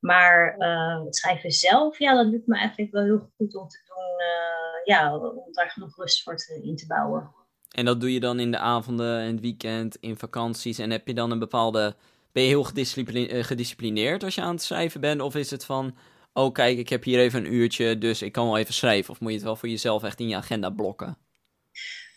Maar 0.00 0.56
uh, 0.58 1.04
het 1.04 1.16
schrijven 1.16 1.50
zelf, 1.50 1.98
ja, 1.98 2.14
dat 2.14 2.26
lukt 2.26 2.46
me 2.46 2.56
eigenlijk 2.56 2.92
wel 2.92 3.02
heel 3.02 3.30
goed 3.36 3.56
om 3.56 3.68
te 3.68 3.78
doen, 3.86 4.26
uh, 4.26 4.84
ja, 4.84 5.16
om 5.16 5.52
daar 5.52 5.70
genoeg 5.70 5.96
rust 5.96 6.22
voor 6.22 6.36
te, 6.36 6.60
in 6.62 6.76
te 6.76 6.86
bouwen. 6.86 7.34
En 7.70 7.84
dat 7.84 8.00
doe 8.00 8.12
je 8.12 8.20
dan 8.20 8.40
in 8.40 8.50
de 8.50 8.58
avonden 8.58 9.18
en 9.18 9.32
het 9.32 9.40
weekend, 9.40 9.96
in 9.96 10.16
vakanties. 10.16 10.78
En 10.78 10.90
heb 10.90 11.06
je 11.06 11.14
dan 11.14 11.30
een 11.30 11.38
bepaalde. 11.38 11.94
Ben 12.32 12.42
je 12.42 12.48
heel 12.48 12.66
eh, 12.66 13.44
gedisciplineerd 13.44 14.22
als 14.22 14.34
je 14.34 14.40
aan 14.40 14.54
het 14.54 14.62
schrijven 14.62 15.00
bent? 15.00 15.20
Of 15.20 15.34
is 15.34 15.50
het 15.50 15.64
van. 15.64 15.96
Oh, 16.32 16.52
kijk, 16.52 16.78
ik 16.78 16.88
heb 16.88 17.04
hier 17.04 17.18
even 17.18 17.44
een 17.44 17.52
uurtje, 17.52 17.98
dus 17.98 18.22
ik 18.22 18.32
kan 18.32 18.46
wel 18.46 18.58
even 18.58 18.74
schrijven. 18.74 19.10
Of 19.10 19.20
moet 19.20 19.30
je 19.30 19.36
het 19.36 19.44
wel 19.44 19.56
voor 19.56 19.68
jezelf 19.68 20.02
echt 20.02 20.20
in 20.20 20.28
je 20.28 20.36
agenda 20.36 20.70
blokken? 20.70 21.18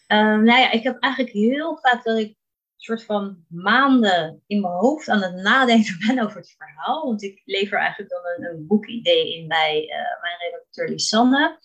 Um, 0.07 0.43
nou 0.43 0.59
ja, 0.59 0.71
ik 0.71 0.83
heb 0.83 0.99
eigenlijk 0.99 1.33
heel 1.33 1.77
vaak 1.81 2.03
dat 2.03 2.17
ik 2.17 2.35
soort 2.83 3.03
van 3.03 3.45
maanden 3.47 4.43
in 4.47 4.61
mijn 4.61 4.73
hoofd 4.73 5.09
aan 5.09 5.21
het 5.21 5.35
nadenken 5.35 5.97
ben 6.07 6.19
over 6.19 6.37
het 6.37 6.55
verhaal. 6.57 7.05
Want 7.05 7.23
ik 7.23 7.41
lever 7.45 7.77
eigenlijk 7.77 8.11
dan 8.11 8.21
een, 8.25 8.53
een 8.53 8.67
boekidee 8.67 9.35
in 9.35 9.47
bij 9.47 9.83
uh, 9.83 10.21
mijn 10.21 10.37
redacteur 10.39 10.89
Lisanne. 10.89 11.59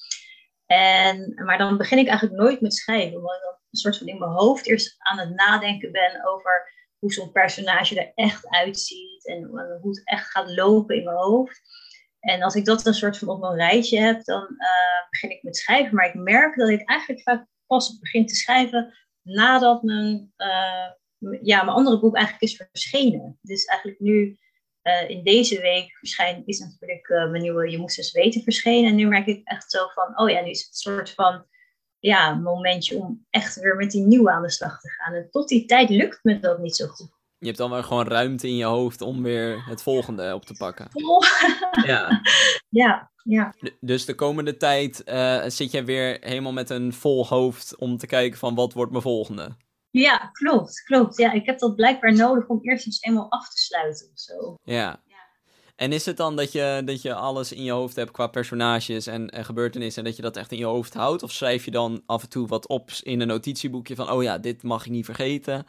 En, 0.67 1.43
maar 1.45 1.59
dan 1.59 1.77
begin 1.77 1.99
ik 1.99 2.09
eigenlijk 2.09 2.41
nooit 2.41 2.61
met 2.61 2.75
schrijven, 2.75 3.17
omdat 3.17 3.35
ik 3.35 3.43
dan 3.43 3.53
een 3.71 3.79
soort 3.79 3.99
van 3.99 4.07
in 4.07 4.19
mijn 4.19 4.31
hoofd 4.31 4.67
eerst 4.67 4.95
aan 4.99 5.19
het 5.19 5.35
nadenken 5.35 5.93
ben 5.93 6.25
over 6.27 6.73
hoe 6.99 7.13
zo'n 7.13 7.33
personage 7.33 8.01
er 8.01 8.13
echt 8.15 8.49
uitziet 8.49 9.27
en, 9.27 9.45
hoe 9.81 9.91
het 9.91 10.03
echt 10.05 10.31
gaat 10.31 10.51
lopen 10.51 10.97
in 10.97 11.05
mijn 11.05 11.17
hoofd. 11.17 11.61
En 12.21 12.43
als 12.43 12.55
ik 12.55 12.65
dat 12.65 12.87
een 12.87 12.95
soort 12.95 13.19
van 13.19 13.29
op 13.29 13.43
een 13.43 13.55
rijtje 13.55 14.01
heb, 14.01 14.25
dan 14.25 14.43
uh, 14.43 15.11
begin 15.11 15.31
ik 15.31 15.43
met 15.43 15.57
schrijven. 15.57 15.95
Maar 15.95 16.07
ik 16.07 16.15
merk 16.15 16.57
dat 16.57 16.69
ik 16.69 16.89
eigenlijk 16.89 17.23
vaak 17.23 17.47
pas 17.67 17.99
begin 17.99 18.27
te 18.27 18.35
schrijven 18.35 18.95
nadat 19.23 19.83
mijn, 19.83 20.33
uh, 20.37 20.91
ja, 21.43 21.63
mijn 21.63 21.77
andere 21.77 22.01
boek 22.01 22.15
eigenlijk 22.15 22.45
is 22.45 22.57
verschenen. 22.57 23.39
Dus 23.43 23.65
eigenlijk 23.65 24.01
nu 24.01 24.39
uh, 24.83 25.11
in 25.11 25.25
deze 25.25 25.61
week 25.61 25.97
verschijnt, 25.99 26.49
is 26.49 26.59
natuurlijk 26.59 27.09
mijn 27.09 27.43
nieuwe 27.43 27.71
Je 27.71 27.79
moest 27.79 27.99
eens 27.99 28.13
weten 28.13 28.43
verschenen. 28.43 28.91
En 28.91 28.97
nu 28.97 29.07
merk 29.07 29.27
ik 29.27 29.41
echt 29.45 29.71
zo 29.71 29.87
van, 29.95 30.19
oh 30.19 30.31
ja, 30.31 30.41
nu 30.41 30.51
is 30.51 30.59
het 30.59 30.69
een 30.69 30.93
soort 30.93 31.11
van 31.11 31.47
ja, 31.99 32.35
momentje 32.35 32.97
om 32.97 33.27
echt 33.31 33.61
weer 33.61 33.77
met 33.77 33.91
die 33.91 34.03
nieuwe 34.03 34.31
aan 34.31 34.43
de 34.43 34.51
slag 34.51 34.81
te 34.81 34.89
gaan. 34.91 35.15
En 35.15 35.31
tot 35.31 35.49
die 35.49 35.65
tijd 35.65 35.89
lukt 35.89 36.19
me 36.23 36.39
dat 36.39 36.59
niet 36.59 36.77
zo 36.77 36.87
goed. 36.87 37.17
Je 37.39 37.47
hebt 37.47 37.59
dan 37.59 37.71
wel 37.71 37.83
gewoon 37.83 38.07
ruimte 38.07 38.49
in 38.49 38.57
je 38.57 38.65
hoofd 38.65 39.01
om 39.01 39.23
weer 39.23 39.65
het 39.67 39.83
volgende 39.83 40.35
op 40.35 40.45
te 40.45 40.55
pakken. 40.55 40.89
ja. 41.87 42.23
ja, 42.69 43.11
ja. 43.23 43.55
Dus 43.81 44.05
de 44.05 44.15
komende 44.15 44.57
tijd 44.57 45.03
uh, 45.07 45.43
zit 45.47 45.71
jij 45.71 45.85
weer 45.85 46.17
helemaal 46.21 46.53
met 46.53 46.71
een 46.71 46.93
vol 46.93 47.27
hoofd 47.27 47.77
om 47.77 47.97
te 47.97 48.07
kijken 48.07 48.39
van 48.39 48.55
wat 48.55 48.73
wordt 48.73 48.91
mijn 48.91 49.03
volgende? 49.03 49.57
Ja, 49.91 50.17
klopt, 50.33 50.83
klopt. 50.83 51.17
Ja, 51.17 51.33
ik 51.33 51.47
heb 51.47 51.59
dat 51.59 51.77
blijkbaar 51.77 52.13
nodig 52.13 52.47
om 52.47 52.59
eerst 52.63 52.87
eens 52.87 53.03
eenmaal 53.03 53.31
af 53.31 53.51
te 53.51 53.59
sluiten 53.59 54.11
of 54.13 54.19
zo. 54.19 54.55
Ja. 54.63 55.03
En 55.77 55.93
is 55.93 56.07
het 56.07 56.17
dan 56.17 56.37
dat 56.37 56.53
je, 56.53 56.83
dat 56.85 57.03
je 57.03 57.15
alles 57.15 57.53
in 57.53 57.63
je 57.63 57.71
hoofd 57.71 57.97
hebt 57.97 58.11
qua 58.11 58.27
personages 58.27 59.07
en, 59.07 59.31
en 59.31 59.45
gebeurtenissen 59.45 60.03
en 60.03 60.09
dat 60.09 60.17
je 60.17 60.23
dat 60.23 60.37
echt 60.37 60.53
in 60.53 60.59
je 60.59 60.65
hoofd 60.65 60.95
houdt? 60.95 61.23
Of 61.23 61.33
schrijf 61.33 61.65
je 61.65 61.71
dan 61.71 62.03
af 62.07 62.23
en 62.23 62.29
toe 62.29 62.47
wat 62.47 62.69
op 62.69 62.91
in 63.03 63.21
een 63.21 63.27
notitieboekje 63.27 63.95
van, 63.95 64.11
oh 64.11 64.23
ja, 64.23 64.39
dit 64.39 64.63
mag 64.63 64.85
ik 64.85 64.91
niet 64.91 65.05
vergeten? 65.05 65.67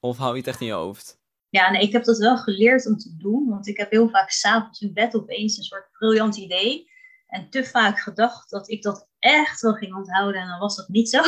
Of 0.00 0.16
hou 0.16 0.32
je 0.32 0.38
het 0.38 0.48
echt 0.48 0.60
in 0.60 0.66
je 0.66 0.72
hoofd? 0.72 1.18
Ja, 1.48 1.70
nee, 1.70 1.82
ik 1.82 1.92
heb 1.92 2.04
dat 2.04 2.18
wel 2.18 2.36
geleerd 2.36 2.86
om 2.86 2.96
te 2.96 3.16
doen, 3.16 3.48
want 3.48 3.66
ik 3.66 3.76
heb 3.76 3.90
heel 3.90 4.08
vaak 4.08 4.30
s'avonds 4.30 4.80
in 4.80 4.92
bed 4.92 5.14
opeens 5.14 5.56
een 5.56 5.64
soort 5.64 5.88
briljant 5.92 6.36
idee. 6.36 6.90
En 7.26 7.50
te 7.50 7.64
vaak 7.64 7.98
gedacht 7.98 8.50
dat 8.50 8.70
ik 8.70 8.82
dat 8.82 9.08
echt 9.26 9.60
wel 9.60 9.72
ging 9.72 9.94
onthouden 9.94 10.40
en 10.40 10.48
dan 10.48 10.58
was 10.58 10.76
dat 10.76 10.88
niet 10.88 11.08
zo. 11.08 11.22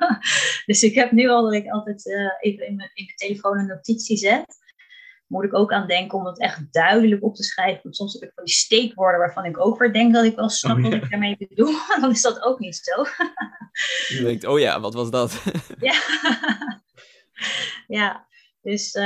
dus 0.66 0.82
ik 0.82 0.94
heb 0.94 1.12
nu 1.12 1.28
al 1.28 1.42
dat 1.42 1.52
ik 1.52 1.70
altijd 1.70 2.06
uh, 2.06 2.30
even 2.40 2.66
in 2.66 2.76
mijn, 2.76 2.90
in 2.94 3.04
mijn 3.04 3.16
telefoon 3.16 3.58
een 3.58 3.66
notitie 3.66 4.16
zet 4.16 4.60
moet 5.32 5.44
ik 5.44 5.54
ook 5.54 5.72
aan 5.72 5.86
denken 5.86 6.18
om 6.18 6.24
dat 6.24 6.38
echt 6.38 6.72
duidelijk 6.72 7.22
op 7.22 7.34
te 7.34 7.42
schrijven. 7.42 7.80
Want 7.82 7.96
soms 7.96 8.12
heb 8.12 8.22
ik 8.22 8.32
van 8.34 8.44
die 8.44 8.54
steekwoorden 8.54 9.20
waarvan 9.20 9.44
ik 9.44 9.66
ook 9.66 9.78
weer 9.78 9.92
denk 9.92 10.14
dat 10.14 10.24
ik 10.24 10.36
wel 10.36 10.48
snap 10.48 10.76
oh, 10.76 10.82
wat 10.82 10.92
ik 10.92 11.10
daarmee 11.10 11.36
bedoel. 11.48 11.72
Dan 12.00 12.10
is 12.10 12.22
dat 12.22 12.42
ook 12.42 12.58
niet 12.58 12.76
zo. 12.82 13.02
Je 14.08 14.22
denkt, 14.24 14.44
oh 14.44 14.58
ja, 14.58 14.80
wat 14.80 14.94
was 14.94 15.10
dat? 15.10 15.42
ja. 15.88 15.94
ja, 17.86 18.26
dus 18.62 18.94
uh, 18.94 19.02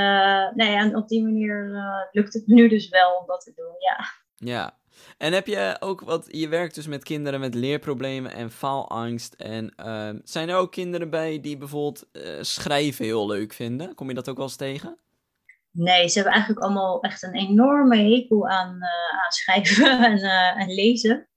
nou 0.55 0.71
ja, 0.71 0.90
op 0.90 1.09
die 1.09 1.23
manier 1.23 1.69
uh, 1.71 1.83
lukt 2.12 2.35
het 2.35 2.47
nu 2.47 2.69
dus 2.69 2.88
wel 2.88 3.16
om 3.21 3.26
dat 3.26 3.40
te 3.40 3.52
doen, 3.55 3.75
ja. 3.78 4.05
Ja, 4.37 4.78
en 5.19 5.33
heb 5.33 5.47
je 5.47 5.76
ook 5.81 6.00
wat, 6.00 6.26
je 6.31 6.49
werkt 6.49 6.75
dus 6.75 6.87
met 6.87 7.05
kinderen 7.05 7.41
met 7.41 7.55
leerproblemen 7.55 8.33
en 8.33 8.50
faalangst. 8.50 9.35
En 9.35 9.73
uh, 9.81 10.11
zijn 10.25 10.49
er 10.49 10.57
ook 10.57 10.73
kinderen 10.73 11.11
bij 11.11 11.41
die 11.41 11.57
bijvoorbeeld 11.57 12.07
uh, 12.12 12.23
schrijven 12.41 13.05
heel 13.05 13.26
leuk 13.26 13.53
vinden? 13.53 13.95
Kom 13.95 14.09
je 14.09 14.15
dat 14.15 14.29
ook 14.29 14.37
wel 14.37 14.45
eens 14.45 14.57
tegen? 14.57 14.99
Nee, 15.71 16.09
ze 16.09 16.15
hebben 16.15 16.33
eigenlijk 16.33 16.65
allemaal 16.65 17.03
echt 17.03 17.23
een 17.23 17.35
enorme 17.35 17.97
hekel 17.97 18.49
aan, 18.49 18.75
uh, 18.75 19.25
aan 19.25 19.31
schrijven 19.31 20.00
en, 20.11 20.19
uh, 20.19 20.61
en, 20.61 20.75
lezen. 20.75 21.29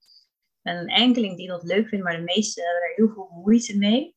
En 0.62 0.76
een 0.76 0.88
enkeling 0.88 1.36
die 1.36 1.48
dat 1.48 1.62
leuk 1.62 1.88
vindt, 1.88 2.04
maar 2.04 2.16
de 2.16 2.22
meesten 2.22 2.64
hebben 2.64 2.82
er 2.82 2.94
heel 2.96 3.08
veel 3.14 3.42
moeite 3.42 3.78
mee. 3.78 4.16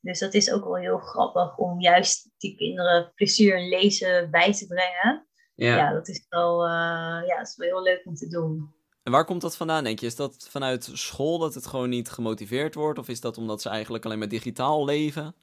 Dus 0.00 0.18
dat 0.18 0.34
is 0.34 0.52
ook 0.52 0.64
wel 0.64 0.76
heel 0.76 0.98
grappig 0.98 1.56
om 1.56 1.80
juist 1.80 2.30
die 2.38 2.56
kinderen 2.56 3.12
plezier 3.14 3.56
in 3.56 3.68
lezen 3.68 4.30
bij 4.30 4.52
te 4.52 4.66
brengen. 4.66 5.26
Ja, 5.54 5.76
ja 5.76 5.92
dat, 5.92 6.08
is 6.08 6.26
wel, 6.28 6.66
ja, 6.66 7.36
dat 7.36 7.48
is 7.48 7.56
wel 7.56 7.68
heel 7.68 7.82
leuk 7.82 8.02
om 8.04 8.14
te 8.14 8.28
doen. 8.28 8.74
En 9.02 9.12
waar 9.12 9.24
komt 9.24 9.40
dat 9.40 9.56
vandaan, 9.56 9.84
denk 9.84 9.98
je? 9.98 10.06
Is 10.06 10.16
dat 10.16 10.46
vanuit 10.50 10.90
school 10.92 11.38
dat 11.38 11.54
het 11.54 11.66
gewoon 11.66 11.88
niet 11.88 12.10
gemotiveerd 12.10 12.74
wordt? 12.74 12.98
Of 12.98 13.08
is 13.08 13.20
dat 13.20 13.38
omdat 13.38 13.62
ze 13.62 13.68
eigenlijk 13.68 14.04
alleen 14.04 14.18
maar 14.18 14.28
digitaal 14.28 14.84
leven? 14.84 15.34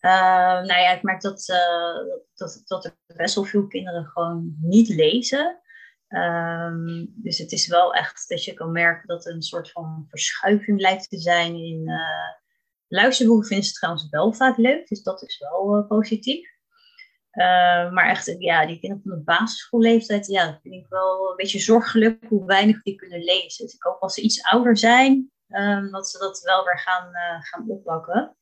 Ehm, 0.00 0.66
nou 0.66 0.80
ja, 0.80 0.90
ik 0.90 1.02
merk 1.02 1.20
dat, 1.20 1.48
uh, 1.48 2.14
dat, 2.34 2.62
dat 2.64 2.84
er 2.84 2.96
best 3.16 3.34
wel 3.34 3.44
veel 3.44 3.66
kinderen 3.66 4.06
gewoon 4.06 4.56
niet 4.60 4.88
lezen. 4.88 5.60
Ehm, 6.08 7.06
dus 7.08 7.38
het 7.38 7.52
is 7.52 7.66
wel 7.66 7.94
echt 7.94 8.28
dat 8.28 8.44
je 8.44 8.54
kan 8.54 8.72
merken 8.72 9.08
dat 9.08 9.26
er 9.26 9.34
een 9.34 9.42
soort 9.42 9.70
van 9.70 10.06
verschuiving 10.08 10.80
lijkt 10.80 11.08
te 11.08 11.18
zijn 11.18 11.54
in. 11.54 11.82
Uh, 11.88 11.98
luisterboeken 12.88 13.46
vinden 13.46 13.66
ze 13.66 13.72
trouwens 13.72 14.08
wel 14.08 14.32
vaak 14.32 14.56
leuk, 14.56 14.88
dus 14.88 15.02
dat 15.02 15.22
is 15.22 15.38
wel 15.38 15.78
uh, 15.78 15.86
positief. 15.86 16.55
Uh, 17.36 17.92
maar 17.92 18.08
echt, 18.08 18.34
ja, 18.38 18.66
die 18.66 18.78
kinderen 18.78 19.02
van 19.02 19.18
de 19.18 19.24
basisschoolleeftijd, 19.24 20.26
ja, 20.26 20.58
vind 20.62 20.74
ik 20.74 20.86
wel 20.88 21.30
een 21.30 21.36
beetje 21.36 21.58
zorgelijk 21.58 22.24
hoe 22.28 22.46
weinig 22.46 22.82
die 22.82 22.94
kunnen 22.94 23.24
lezen. 23.24 23.64
Dus 23.64 23.74
ik 23.74 23.82
hoop 23.82 24.00
als 24.00 24.14
ze 24.14 24.20
iets 24.20 24.42
ouder 24.42 24.76
zijn, 24.76 25.30
um, 25.48 25.90
dat 25.90 26.08
ze 26.08 26.18
dat 26.18 26.40
wel 26.40 26.64
weer 26.64 26.78
gaan, 26.78 27.10
gaan 27.40 27.68
oppakken. 27.68 28.36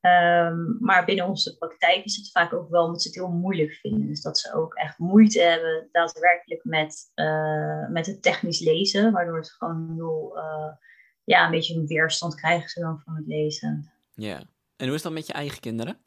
Um, 0.00 0.76
maar 0.80 1.04
binnen 1.04 1.26
onze 1.26 1.56
praktijk 1.58 2.04
is 2.04 2.16
het 2.16 2.30
vaak 2.30 2.52
ook 2.52 2.70
wel 2.70 2.84
omdat 2.84 3.02
ze 3.02 3.08
het 3.08 3.16
heel 3.16 3.28
moeilijk 3.28 3.72
vinden. 3.72 4.06
Dus 4.06 4.22
dat 4.22 4.38
ze 4.38 4.54
ook 4.54 4.74
echt 4.74 4.98
moeite 4.98 5.40
hebben 5.40 5.88
daadwerkelijk 5.92 6.64
met, 6.64 7.12
uh, 7.14 7.88
met 7.88 8.06
het 8.06 8.22
technisch 8.22 8.60
lezen. 8.60 9.12
Waardoor 9.12 9.36
het 9.36 9.50
gewoon 9.50 9.92
heel, 9.94 10.38
ja, 11.24 11.44
een 11.44 11.50
beetje 11.50 11.74
een 11.74 11.86
weerstand 11.86 12.34
krijgen 12.34 12.68
ze 12.68 12.80
dan 12.80 13.00
van 13.04 13.14
het 13.14 13.26
lezen. 13.26 13.92
Ja. 14.14 14.42
En 14.76 14.86
hoe 14.86 14.94
is 14.94 15.02
dat 15.02 15.12
met 15.12 15.26
je 15.26 15.32
eigen 15.32 15.60
kinderen? 15.60 15.98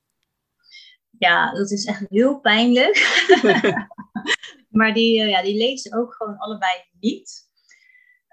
Ja, 1.20 1.52
dat 1.52 1.72
is 1.72 1.86
echt 1.86 2.06
heel 2.10 2.40
pijnlijk. 2.40 3.26
maar 4.70 4.94
die, 4.94 5.22
uh, 5.22 5.30
ja, 5.30 5.42
die 5.42 5.58
lezen 5.58 5.98
ook 5.98 6.14
gewoon 6.14 6.38
allebei 6.38 6.74
niet. 7.00 7.50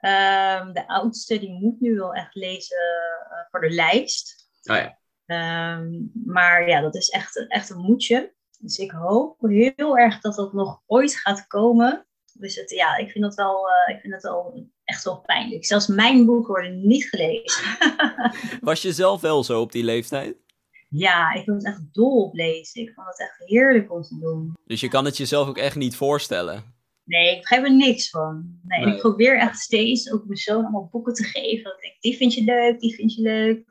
Um, 0.00 0.73
de 0.73 0.85
oudste 0.87 1.38
die 1.38 1.52
moet 1.52 1.80
nu 1.80 1.94
wel 1.94 2.14
echt 2.14 2.35
lezen 2.35 2.78
voor 3.50 3.61
de 3.61 3.70
lijst. 3.70 4.50
Oh 4.62 4.76
ja. 4.76 4.99
Ehm, 5.28 5.90
maar 6.25 6.68
ja, 6.68 6.80
dat 6.80 6.94
is 6.94 7.08
echt, 7.08 7.47
echt 7.49 7.70
een 7.70 7.80
moedje. 7.80 8.35
Dus 8.58 8.78
ik 8.78 8.90
hoop 8.90 9.40
heel 9.40 9.99
erg 9.99 10.20
dat 10.20 10.35
dat 10.35 10.52
nog 10.52 10.82
ooit 10.87 11.16
gaat 11.16 11.47
komen. 11.47 12.06
Dus 12.32 12.54
het, 12.54 12.70
ja, 12.70 12.97
ik 12.97 13.11
vind 13.11 13.25
dat 13.25 13.35
wel, 13.35 13.68
uh, 13.68 13.94
ik 13.94 14.00
vind 14.00 14.12
dat 14.12 14.23
wel 14.23 14.68
echt 14.85 15.04
wel 15.04 15.20
pijnlijk. 15.20 15.64
Zelfs 15.64 15.87
mijn 15.87 16.25
boeken 16.25 16.49
worden 16.49 16.87
niet 16.87 17.08
gelezen. 17.08 17.64
Was 18.61 18.82
je 18.82 18.92
zelf 18.92 19.20
wel 19.20 19.44
zo 19.44 19.61
op 19.61 19.73
die 19.73 19.85
leeftijd? 19.85 20.37
Ja, 20.88 21.33
ik 21.33 21.45
vond 21.45 21.57
het 21.57 21.66
echt 21.66 21.95
dol 21.95 22.25
op 22.25 22.35
lezen. 22.35 22.83
Ik 22.83 22.92
vond 22.95 23.07
het 23.07 23.21
echt 23.21 23.49
heerlijk 23.49 23.92
om 23.92 24.02
te 24.02 24.18
doen. 24.18 24.54
Dus 24.64 24.80
je 24.80 24.88
kan 24.88 25.04
het 25.04 25.16
jezelf 25.16 25.49
ook 25.49 25.59
echt 25.59 25.76
niet 25.76 25.97
voorstellen? 25.97 26.76
Nee, 27.04 27.35
ik 27.35 27.40
begrijp 27.40 27.64
er 27.64 27.76
niks 27.76 28.11
van. 28.11 28.61
Nee, 28.62 28.95
ik 28.95 28.99
probeer 28.99 29.38
echt 29.38 29.59
steeds 29.59 30.12
ook 30.12 30.25
mijn 30.25 30.38
zoon 30.38 30.62
allemaal 30.62 30.88
boeken 30.90 31.14
te 31.14 31.25
geven. 31.25 31.76
Ik, 31.80 31.97
die 32.00 32.16
vind 32.16 32.35
je 32.35 32.45
leuk, 32.45 32.80
die 32.80 32.95
vind 32.95 33.14
je 33.14 33.23
leuk. 33.23 33.66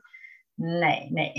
Nee, 0.54 1.10
nee. 1.10 1.32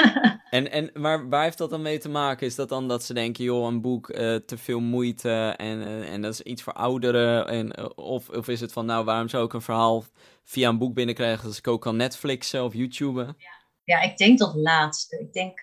en, 0.50 0.70
en, 0.70 0.90
maar 0.94 1.28
waar 1.28 1.42
heeft 1.42 1.58
dat 1.58 1.70
dan 1.70 1.82
mee 1.82 1.98
te 1.98 2.08
maken? 2.08 2.46
Is 2.46 2.54
dat 2.54 2.68
dan 2.68 2.88
dat 2.88 3.04
ze 3.04 3.14
denken, 3.14 3.44
joh, 3.44 3.66
een 3.66 3.80
boek, 3.80 4.08
uh, 4.08 4.34
te 4.34 4.58
veel 4.58 4.80
moeite 4.80 5.54
en, 5.56 5.78
uh, 5.78 6.12
en 6.12 6.22
dat 6.22 6.32
is 6.32 6.40
iets 6.40 6.62
voor 6.62 6.72
ouderen? 6.72 7.48
En, 7.48 7.80
uh, 7.80 7.86
of, 7.94 8.28
of 8.28 8.48
is 8.48 8.60
het 8.60 8.72
van, 8.72 8.86
nou, 8.86 9.04
waarom 9.04 9.28
zou 9.28 9.44
ik 9.44 9.52
een 9.52 9.60
verhaal 9.60 10.04
via 10.44 10.68
een 10.68 10.78
boek 10.78 10.94
binnenkrijgen 10.94 11.46
als 11.46 11.58
ik 11.58 11.68
ook 11.68 11.80
kan 11.80 11.96
Netflixen 11.96 12.64
of 12.64 12.74
YouTuben? 12.74 13.26
Ja. 13.38 13.65
Ja, 13.86 14.00
ik 14.00 14.16
denk 14.16 14.38
dat 14.38 14.54
laatste. 14.54 15.18
Ik 15.20 15.32
denk 15.32 15.60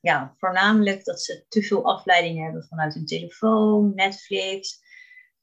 ja, 0.00 0.34
voornamelijk 0.38 1.04
dat 1.04 1.22
ze 1.22 1.44
te 1.48 1.62
veel 1.62 1.84
afleiding 1.84 2.42
hebben 2.42 2.64
vanuit 2.64 2.94
hun 2.94 3.06
telefoon, 3.06 3.92
Netflix, 3.94 4.84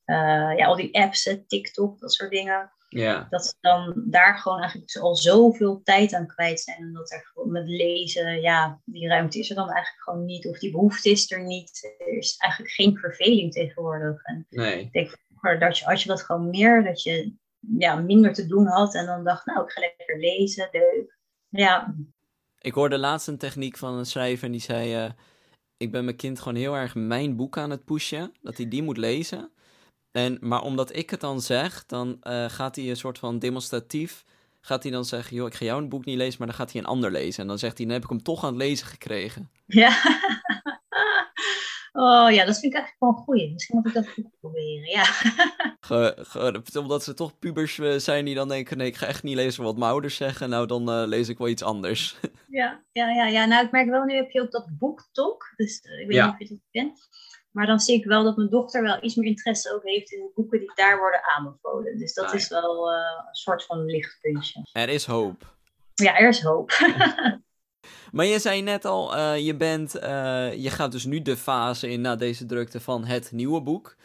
ja, 0.05 0.65
al 0.65 0.75
die 0.75 0.99
apps, 0.99 1.37
TikTok, 1.47 1.99
dat 1.99 2.13
soort 2.13 2.31
dingen. 2.31 2.71
Ja. 2.89 3.27
Dat 3.29 3.45
ze 3.45 3.53
dan 3.61 4.03
daar 4.05 4.37
gewoon 4.37 4.59
eigenlijk 4.59 4.95
al 4.95 5.15
zoveel 5.15 5.81
tijd 5.83 6.13
aan 6.13 6.27
kwijt 6.27 6.59
zijn. 6.59 6.77
En 6.77 6.93
dat 6.93 7.11
er 7.11 7.29
gewoon 7.33 7.51
met 7.51 7.67
lezen, 7.67 8.41
ja, 8.41 8.81
die 8.85 9.07
ruimte 9.07 9.39
is 9.39 9.49
er 9.49 9.55
dan 9.55 9.71
eigenlijk 9.71 10.03
gewoon 10.03 10.25
niet. 10.25 10.47
Of 10.47 10.59
die 10.59 10.71
behoefte 10.71 11.09
is 11.09 11.31
er 11.31 11.43
niet. 11.43 11.95
Er 11.97 12.17
is 12.17 12.37
eigenlijk 12.37 12.73
geen 12.73 12.97
verveling 12.97 13.51
tegenwoordig. 13.51 14.23
En 14.23 14.45
nee. 14.49 14.79
ik 14.79 14.91
denk 14.91 15.17
dat 15.59 15.77
je, 15.77 15.85
als 15.85 16.03
je 16.03 16.09
dat 16.09 16.23
gewoon 16.23 16.49
meer, 16.49 16.83
dat 16.83 17.03
je 17.03 17.33
ja, 17.77 17.95
minder 17.95 18.33
te 18.33 18.47
doen 18.47 18.65
had. 18.65 18.95
En 18.95 19.05
dan 19.05 19.23
dacht, 19.23 19.45
nou, 19.45 19.63
ik 19.63 19.71
ga 19.71 19.79
lekker 19.79 20.19
lezen, 20.19 20.69
leuk. 20.71 21.17
Ja. 21.53 21.95
Ik 22.59 22.73
hoorde 22.73 22.97
laatst 22.97 23.27
een 23.27 23.37
techniek 23.37 23.77
van 23.77 23.93
een 23.93 24.05
schrijver 24.05 24.45
en 24.45 24.51
die 24.51 24.61
zei... 24.61 25.05
Uh, 25.05 25.11
ik 25.77 25.91
ben 25.91 26.03
mijn 26.03 26.17
kind 26.17 26.39
gewoon 26.39 26.57
heel 26.57 26.75
erg 26.75 26.95
mijn 26.95 27.35
boek 27.35 27.57
aan 27.57 27.69
het 27.69 27.85
pushen. 27.85 28.33
Dat 28.41 28.57
hij 28.57 28.67
die 28.67 28.83
moet 28.83 28.97
lezen. 28.97 29.51
En, 30.11 30.37
maar 30.41 30.61
omdat 30.61 30.95
ik 30.95 31.09
het 31.09 31.19
dan 31.19 31.41
zeg, 31.41 31.85
dan 31.85 32.17
uh, 32.23 32.49
gaat 32.49 32.75
hij 32.75 32.89
een 32.89 32.97
soort 32.97 33.19
van 33.19 33.39
demonstratief. 33.39 34.23
Gaat 34.61 34.83
hij 34.83 34.91
dan 34.91 35.05
zeggen: 35.05 35.35
Joh, 35.35 35.47
ik 35.47 35.53
ga 35.53 35.65
jou 35.65 35.81
een 35.81 35.89
boek 35.89 36.05
niet 36.05 36.17
lezen, 36.17 36.35
maar 36.37 36.47
dan 36.47 36.55
gaat 36.55 36.71
hij 36.71 36.81
een 36.81 36.87
ander 36.87 37.11
lezen. 37.11 37.41
En 37.41 37.47
dan 37.47 37.59
zegt 37.59 37.77
hij: 37.77 37.85
Dan 37.85 37.95
heb 37.95 38.03
ik 38.03 38.09
hem 38.09 38.23
toch 38.23 38.43
aan 38.43 38.49
het 38.49 38.57
lezen 38.57 38.87
gekregen. 38.87 39.51
Ja. 39.65 40.01
Oh 41.95 42.31
ja, 42.31 42.45
dat 42.45 42.59
vind 42.59 42.73
ik 42.73 42.79
eigenlijk 42.79 42.99
wel 42.99 43.09
een 43.09 43.15
goeie. 43.15 43.51
Misschien 43.51 43.75
moet 43.75 43.87
ik 43.87 43.93
dat 43.93 44.07
ook 44.07 44.31
proberen, 44.39 44.89
ja. 44.89 45.03
Ge, 45.79 46.15
ge, 46.17 46.79
omdat 46.79 47.03
ze 47.03 47.13
toch 47.13 47.39
pubers 47.39 47.79
eh, 47.79 47.95
zijn 47.95 48.25
die 48.25 48.35
dan 48.35 48.47
denken... 48.47 48.77
nee, 48.77 48.87
ik 48.87 48.95
ga 48.95 49.05
echt 49.05 49.23
niet 49.23 49.35
lezen 49.35 49.63
wat 49.63 49.77
mijn 49.77 49.91
ouders 49.91 50.15
zeggen. 50.15 50.49
Nou, 50.49 50.67
dan 50.67 50.89
uh, 50.89 51.07
lees 51.07 51.29
ik 51.29 51.37
wel 51.37 51.47
iets 51.47 51.63
anders. 51.63 52.15
Ja, 52.47 52.83
ja, 52.91 53.09
ja, 53.09 53.27
ja. 53.27 53.45
Nou, 53.45 53.65
ik 53.65 53.71
merk 53.71 53.89
wel, 53.89 54.03
nu 54.03 54.15
heb 54.15 54.29
je 54.29 54.41
ook 54.41 54.51
dat 54.51 54.67
boektok. 54.77 55.53
Dus 55.55 55.83
uh, 55.83 55.99
ik 55.99 56.07
weet 56.07 56.15
ja. 56.15 56.25
niet 56.25 56.33
of 56.33 56.39
je 56.39 56.53
het 56.53 56.63
kent. 56.71 57.07
Maar 57.51 57.65
dan 57.65 57.79
zie 57.79 57.95
ik 57.95 58.05
wel 58.05 58.23
dat 58.23 58.37
mijn 58.37 58.49
dochter 58.49 58.81
wel 58.81 59.03
iets 59.03 59.15
meer 59.15 59.27
interesse 59.27 59.73
ook 59.75 59.83
heeft 59.83 60.11
in 60.11 60.19
de 60.19 60.31
boeken 60.35 60.59
die 60.59 60.71
daar 60.75 60.99
worden 60.99 61.21
aanbevolen. 61.23 61.97
Dus 61.97 62.13
dat 62.13 62.25
ah, 62.25 62.33
is 62.33 62.47
wel 62.47 62.91
uh, 62.91 62.97
een 63.27 63.35
soort 63.35 63.65
van 63.65 63.85
lichtpuntje. 63.85 64.67
Er 64.71 64.89
is 64.89 65.05
hoop. 65.05 65.55
Ja, 65.93 66.17
er 66.17 66.27
is 66.27 66.41
hoop. 66.41 66.71
maar 68.11 68.25
je 68.25 68.39
zei 68.39 68.61
net 68.61 68.85
al, 68.85 69.17
uh, 69.17 69.45
je, 69.45 69.55
bent, 69.55 69.95
uh, 69.95 70.53
je 70.53 70.69
gaat 70.69 70.91
dus 70.91 71.05
nu 71.05 71.21
de 71.21 71.37
fase 71.37 71.89
in 71.89 72.01
na 72.01 72.15
deze 72.15 72.45
drukte 72.45 72.79
van 72.79 73.05
het 73.05 73.31
nieuwe 73.31 73.61
boek. 73.61 73.95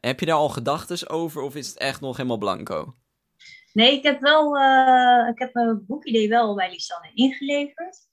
heb 0.00 0.20
je 0.20 0.26
daar 0.26 0.36
al 0.36 0.48
gedachten 0.48 1.08
over 1.08 1.42
of 1.42 1.54
is 1.54 1.68
het 1.68 1.78
echt 1.78 2.00
nog 2.00 2.16
helemaal 2.16 2.38
blanco? 2.38 2.94
Nee, 3.72 3.96
ik 3.96 4.02
heb 4.02 4.20
wel, 4.20 4.56
ik 5.28 5.38
heb 5.38 5.54
mijn 5.54 5.84
boekidee 5.86 6.28
wel 6.28 6.54
bij 6.54 6.70
Lisanne 6.70 7.10
ingeleverd 7.14 8.08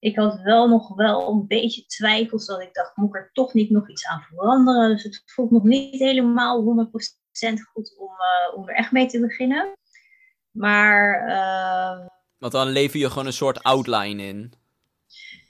ik 0.00 0.16
had 0.16 0.40
wel 0.42 0.68
nog 0.68 0.94
wel 0.94 1.28
een 1.28 1.46
beetje 1.46 1.86
twijfels 1.86 2.46
dat 2.46 2.60
ik 2.60 2.74
dacht, 2.74 2.96
moet 2.96 3.08
ik 3.08 3.22
er 3.22 3.30
toch 3.32 3.54
niet 3.54 3.70
nog 3.70 3.90
iets 3.90 4.06
aan 4.06 4.20
veranderen? 4.20 4.90
Dus 4.90 5.02
het 5.02 5.22
voelt 5.26 5.50
nog 5.50 5.62
niet 5.62 5.98
helemaal 5.98 6.88
100% 6.90 7.54
goed 7.72 7.96
om, 7.98 8.10
om 8.54 8.68
er 8.68 8.74
echt 8.74 8.92
mee 8.92 9.06
te 9.06 9.20
beginnen. 9.20 9.72
Maar... 10.50 12.18
Want 12.40 12.52
dan 12.52 12.68
lever 12.68 12.98
je 12.98 13.08
gewoon 13.08 13.26
een 13.26 13.32
soort 13.32 13.62
outline 13.62 14.22
in. 14.22 14.52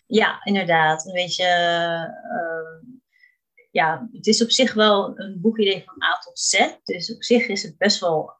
Ja, 0.07 0.45
inderdaad. 0.45 1.07
Een 1.07 1.13
beetje... 1.13 1.45
Uh, 2.25 2.89
ja, 3.71 4.09
het 4.13 4.27
is 4.27 4.43
op 4.43 4.51
zich 4.51 4.75
wel 4.75 5.19
een 5.19 5.41
boekidee 5.41 5.83
van 5.85 6.03
A 6.03 6.19
tot 6.19 6.39
Z. 6.39 6.69
Dus 6.85 7.15
op 7.15 7.23
zich 7.23 7.47
is 7.47 7.63
het 7.63 7.79
best 7.79 8.01
wel, 8.01 8.33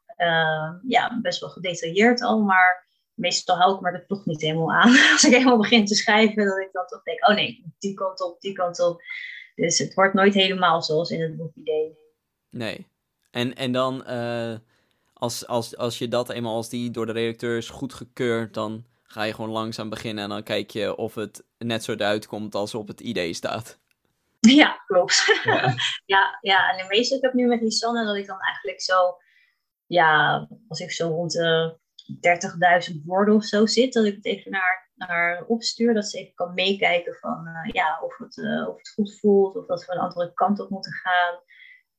ja, 0.87 1.19
best 1.23 1.41
wel 1.41 1.51
gedetailleerd 1.51 2.23
al, 2.23 2.43
maar 2.43 2.87
meestal 3.15 3.57
hou 3.57 3.75
ik 3.75 3.81
me 3.81 3.91
er 3.91 4.07
toch 4.07 4.27
niet 4.27 4.41
helemaal 4.41 4.73
aan. 4.73 4.89
Als 5.13 5.25
ik 5.25 5.33
helemaal 5.33 5.59
begin 5.59 5.85
te 5.85 5.95
schrijven, 5.95 6.45
dat 6.45 6.59
ik 6.59 6.69
dan 6.73 6.87
toch 6.87 7.03
denk, 7.03 7.29
oh 7.29 7.35
nee, 7.35 7.65
die 7.79 7.95
kant 7.95 8.23
op, 8.23 8.41
die 8.41 8.53
kant 8.53 8.81
op. 8.81 9.03
Dus 9.55 9.79
het 9.79 9.95
wordt 9.95 10.15
nooit 10.15 10.35
helemaal 10.35 10.83
zoals 10.83 11.11
in 11.11 11.23
het 11.23 11.37
boekidee. 11.37 11.99
Nee. 12.51 12.87
En, 13.31 13.55
en 13.55 13.73
dan, 13.73 14.05
uh, 14.09 14.55
als, 15.21 15.47
als, 15.47 15.77
als 15.77 15.99
je 15.99 16.09
dat 16.09 16.31
eenmaal 16.31 16.55
als 16.55 16.69
die 16.69 16.91
door 16.91 17.07
de 17.07 17.13
redacteur 17.13 17.57
is 17.57 17.69
goedgekeurd, 17.69 18.55
dan 18.55 18.85
ga 19.03 19.23
je 19.23 19.35
gewoon 19.35 19.51
langzaam 19.51 19.89
beginnen 19.89 20.25
en 20.25 20.31
dan 20.31 20.43
kijk 20.43 20.71
je 20.71 20.97
of 20.97 21.15
het 21.15 21.45
net 21.59 21.85
zo 21.85 21.97
uitkomt 21.97 22.55
als 22.55 22.75
op 22.75 22.89
het 22.89 23.01
idee 23.01 23.33
staat. 23.33 23.79
Ja, 24.41 24.83
klopt. 24.87 25.41
Ja, 25.45 25.75
ja, 26.17 26.39
ja, 26.41 26.71
en 26.71 26.77
de 26.77 26.85
meeste 26.89 27.17
ik 27.17 27.23
heb 27.23 27.33
nu 27.33 27.47
met 27.47 27.61
Lisanne 27.61 28.05
dat 28.05 28.17
ik 28.17 28.27
dan 28.27 28.41
eigenlijk 28.41 28.81
zo, 28.81 29.17
ja, 29.87 30.47
als 30.69 30.81
ik 30.81 30.93
zo 30.93 31.09
rond 31.09 31.33
de 31.33 31.79
30.000 32.91 33.05
woorden 33.05 33.35
of 33.35 33.45
zo 33.45 33.67
zit, 33.67 33.93
dat 33.93 34.05
ik 34.05 34.15
het 34.15 34.25
even 34.25 34.51
naar, 34.51 34.91
naar 34.95 35.45
opstuur, 35.45 35.95
dat 35.95 36.07
ze 36.07 36.19
even 36.19 36.35
kan 36.35 36.55
meekijken 36.55 37.15
van 37.15 37.47
uh, 37.47 37.73
ja, 37.73 38.01
of, 38.03 38.19
het, 38.19 38.37
uh, 38.37 38.69
of 38.69 38.77
het 38.77 38.89
goed 38.89 39.19
voelt, 39.19 39.57
of 39.57 39.67
dat 39.67 39.87
we 39.87 39.93
een 39.93 39.99
andere 39.99 40.33
kant 40.35 40.61
op 40.61 40.71
moeten 40.71 40.93
gaan. 40.93 41.35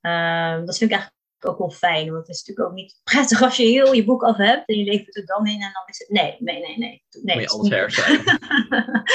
Uh, 0.02 0.66
dat 0.66 0.78
vind 0.78 0.92
ik 0.92 0.98
eigenlijk 0.98 1.21
ook 1.46 1.58
wel 1.58 1.70
fijn, 1.70 2.12
want 2.12 2.28
het 2.28 2.36
is 2.36 2.44
natuurlijk 2.44 2.68
ook 2.68 2.76
niet 2.76 3.00
prettig 3.04 3.42
als 3.42 3.58
je 3.58 3.64
heel 3.64 3.94
je 3.94 4.06
boek 4.06 4.24
af 4.24 4.38
hebt 4.38 4.68
en 4.70 4.78
je 4.78 4.84
levert 4.84 5.16
het 5.16 5.28
dan 5.28 5.48
in 5.48 5.62
en 5.62 5.72
dan 5.74 5.84
is 5.86 6.00
het 6.00 6.10
nee, 6.10 6.36
nee, 6.40 6.60
nee, 6.60 6.78
nee. 6.78 7.04
nee 7.22 7.36
Moet 7.36 7.44
je 7.44 7.50
alles 7.50 7.70
herschrijven. 7.70 8.40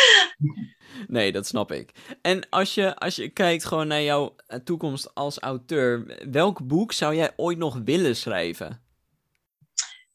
nee, 1.16 1.32
dat 1.32 1.46
snap 1.46 1.72
ik. 1.72 2.16
En 2.22 2.48
als 2.48 2.74
je, 2.74 2.96
als 2.96 3.16
je 3.16 3.28
kijkt 3.28 3.64
gewoon 3.64 3.86
naar 3.86 4.02
jouw 4.02 4.34
eh, 4.46 4.58
toekomst 4.58 5.14
als 5.14 5.38
auteur, 5.38 6.18
welk 6.30 6.66
boek 6.66 6.92
zou 6.92 7.14
jij 7.14 7.32
ooit 7.36 7.58
nog 7.58 7.80
willen 7.84 8.16
schrijven? 8.16 8.84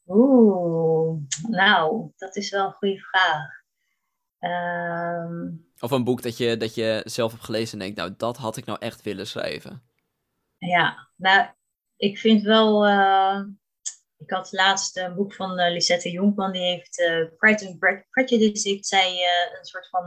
Oeh, 0.08 1.17
nou, 1.50 2.12
dat 2.17 2.36
is 2.36 2.50
wel 2.50 2.65
een 2.65 2.74
goede 2.74 3.00
vraag. 3.00 3.60
Um, 4.43 5.69
of 5.80 5.91
een 5.91 6.04
boek 6.04 6.21
dat 6.21 6.38
je, 6.38 6.58
dat 6.58 6.76
je 6.76 7.02
zelf 7.06 7.32
hebt 7.32 7.43
gelezen 7.43 7.74
en 7.74 7.80
denkt, 7.80 7.97
nou, 7.97 8.13
dat 8.17 8.38
had 8.38 8.58
ik 8.58 8.65
nou 8.65 8.80
echt 8.80 9.02
willen 9.02 9.28
schrijven. 9.28 9.84
Ja, 10.58 11.10
nou, 11.15 11.47
ik 12.01 12.17
vind 12.17 12.41
wel. 12.41 12.87
Uh, 12.87 13.41
ik 14.17 14.29
had 14.29 14.51
laatst 14.51 14.97
een 14.97 15.15
boek 15.15 15.33
van 15.33 15.59
uh, 15.59 15.71
Lisette 15.71 16.11
Jonkman, 16.11 16.51
die 16.51 16.61
heeft 16.61 16.99
uh, 16.99 17.25
Pride 17.37 17.67
and 17.67 18.05
Prejudice, 18.09 18.69
heeft 18.69 18.87
zij 18.87 19.19
een 19.59 19.65
soort 19.65 19.89
van 19.89 20.05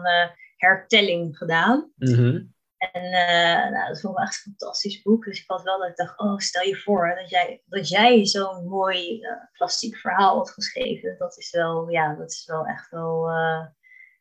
hertelling 0.57 1.37
gedaan. 1.37 1.93
Mm 1.97 2.15
-hmm. 2.15 2.55
En 2.93 3.05
uh, 3.05 3.71
nou, 3.71 3.89
dat 3.89 4.01
vond 4.01 4.19
ik 4.19 4.25
echt 4.25 4.37
een 4.47 4.55
fantastisch 4.57 5.03
boek. 5.03 5.25
Dus 5.25 5.41
ik 5.41 5.45
had 5.47 5.63
wel 5.63 5.79
dat 5.79 5.89
ik 5.89 5.97
dacht, 5.97 6.19
oh, 6.19 6.39
stel 6.39 6.63
je 6.63 6.77
voor 6.77 7.15
dat 7.21 7.31
jij, 7.31 7.63
dat 7.67 7.89
jij 7.89 8.27
zo'n 8.27 8.69
mooi 8.69 9.21
uh, 9.21 9.31
klassiek 9.53 9.97
verhaal 9.97 10.37
had 10.37 10.51
geschreven. 10.51 11.19
Dat 11.19 11.39
is 11.39 11.51
wel, 11.51 11.91
ja, 11.91 12.15
dat 12.15 12.31
is 12.31 12.47
wel 12.47 12.67
echt 12.67 12.91
wel 12.91 13.31
uh, 13.31 13.67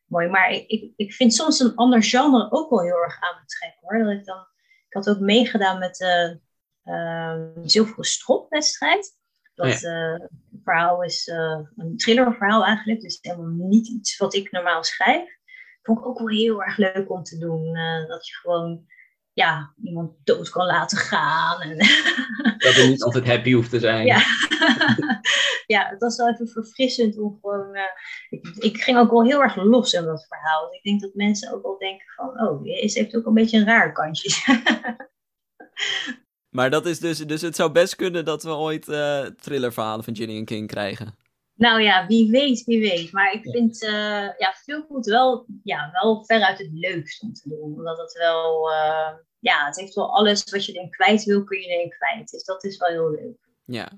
mooi. 0.04 0.28
Maar 0.28 0.50
ik, 0.50 0.68
ik, 0.68 0.92
ik 0.96 1.12
vind 1.12 1.34
soms 1.34 1.60
een 1.60 1.74
ander 1.74 2.02
genre 2.02 2.46
ook 2.50 2.70
wel 2.70 2.82
heel 2.82 3.02
erg 3.02 3.20
aantrekken 3.20 3.80
hoor. 3.80 3.98
Dat 3.98 4.12
ik, 4.12 4.24
dan, 4.24 4.46
ik 4.88 4.94
had 4.94 5.08
ook 5.08 5.20
meegedaan 5.20 5.78
met 5.78 5.98
Zilveren 7.62 8.04
Stropwedstrijd. 8.04 9.16
Dat 9.54 9.66
oh 9.66 9.80
ja. 9.80 10.28
verhaal 10.64 11.02
is 11.02 11.26
een 11.76 11.96
thrillerverhaal 11.96 12.64
eigenlijk. 12.64 13.00
Dus 13.00 13.18
helemaal 13.20 13.68
niet 13.68 13.88
iets 13.88 14.16
wat 14.16 14.34
ik 14.34 14.50
normaal 14.50 14.84
schrijf 14.84 15.34
vond 15.84 15.98
ik 15.98 16.06
ook 16.06 16.18
wel 16.18 16.28
heel 16.28 16.62
erg 16.62 16.76
leuk 16.76 17.10
om 17.10 17.22
te 17.22 17.38
doen. 17.38 17.76
Uh, 17.76 18.08
dat 18.08 18.26
je 18.26 18.34
gewoon 18.34 18.86
ja, 19.32 19.74
iemand 19.82 20.12
dood 20.24 20.50
kan 20.50 20.66
laten 20.66 20.98
gaan. 20.98 21.60
En 21.60 21.78
dat 22.64 22.74
er 22.74 22.88
niet 22.88 23.02
altijd 23.02 23.26
happy 23.26 23.52
hoeft 23.52 23.70
te 23.70 23.78
zijn. 23.78 24.06
Ja, 24.06 24.18
ja 25.74 25.88
het 25.88 26.00
was 26.00 26.16
wel 26.16 26.28
even 26.28 26.48
verfrissend 26.48 27.18
om 27.18 27.38
gewoon... 27.40 27.76
Ik, 28.28 28.46
ik, 28.58 28.82
ging 28.82 28.98
ook 28.98 29.10
wel 29.10 29.24
heel 29.24 29.42
erg 29.42 29.56
los 29.56 29.92
in 29.92 30.04
dat 30.04 30.26
verhaal. 30.26 30.74
Ik 30.74 30.82
denk 30.82 31.00
dat 31.00 31.14
mensen 31.14 31.52
ook 31.52 31.62
wel 31.62 31.78
denken 31.78 32.06
van... 32.16 32.40
Oh, 32.40 32.66
is 32.66 32.94
heeft 32.94 33.16
ook 33.16 33.26
een 33.26 33.34
beetje 33.34 33.58
een 33.58 33.66
raar 33.66 33.92
kantje. 33.92 34.30
maar 36.54 36.70
dat 36.70 36.86
is 36.86 36.98
dus... 36.98 37.18
Dus 37.18 37.40
het 37.40 37.56
zou 37.56 37.72
best 37.72 37.96
kunnen 37.96 38.24
dat 38.24 38.42
we 38.42 38.50
ooit 38.50 38.88
uh, 38.88 39.26
thrillerverhalen 39.26 40.04
van 40.04 40.16
Gillian 40.16 40.44
King 40.44 40.66
krijgen. 40.66 41.16
Nou 41.54 41.82
ja, 41.82 42.06
wie 42.06 42.30
weet, 42.30 42.64
wie 42.64 42.80
weet. 42.80 43.12
Maar 43.12 43.32
ik 43.32 43.42
vind 43.42 43.82
uh, 43.82 43.90
ja, 44.38 44.54
veel 44.64 44.82
goed 44.82 45.06
wel, 45.06 45.46
ja, 45.62 45.88
wel 45.92 46.24
veruit 46.24 46.58
het 46.58 46.70
leukst 46.72 47.22
om 47.22 47.32
te 47.32 47.48
doen. 47.48 47.72
Omdat 47.72 47.98
het 47.98 48.12
wel, 48.12 48.70
uh, 48.70 49.10
ja, 49.38 49.66
het 49.66 49.76
heeft 49.76 49.94
wel 49.94 50.14
alles 50.16 50.44
wat 50.50 50.64
je 50.64 50.72
erin 50.72 50.90
kwijt 50.90 51.24
wil, 51.24 51.44
kun 51.44 51.60
je 51.60 51.66
erin 51.66 51.90
kwijt. 51.90 52.30
Dus 52.30 52.44
dat 52.44 52.64
is 52.64 52.76
wel 52.76 52.88
heel 52.88 53.10
leuk. 53.10 53.38
Ja, 53.64 53.88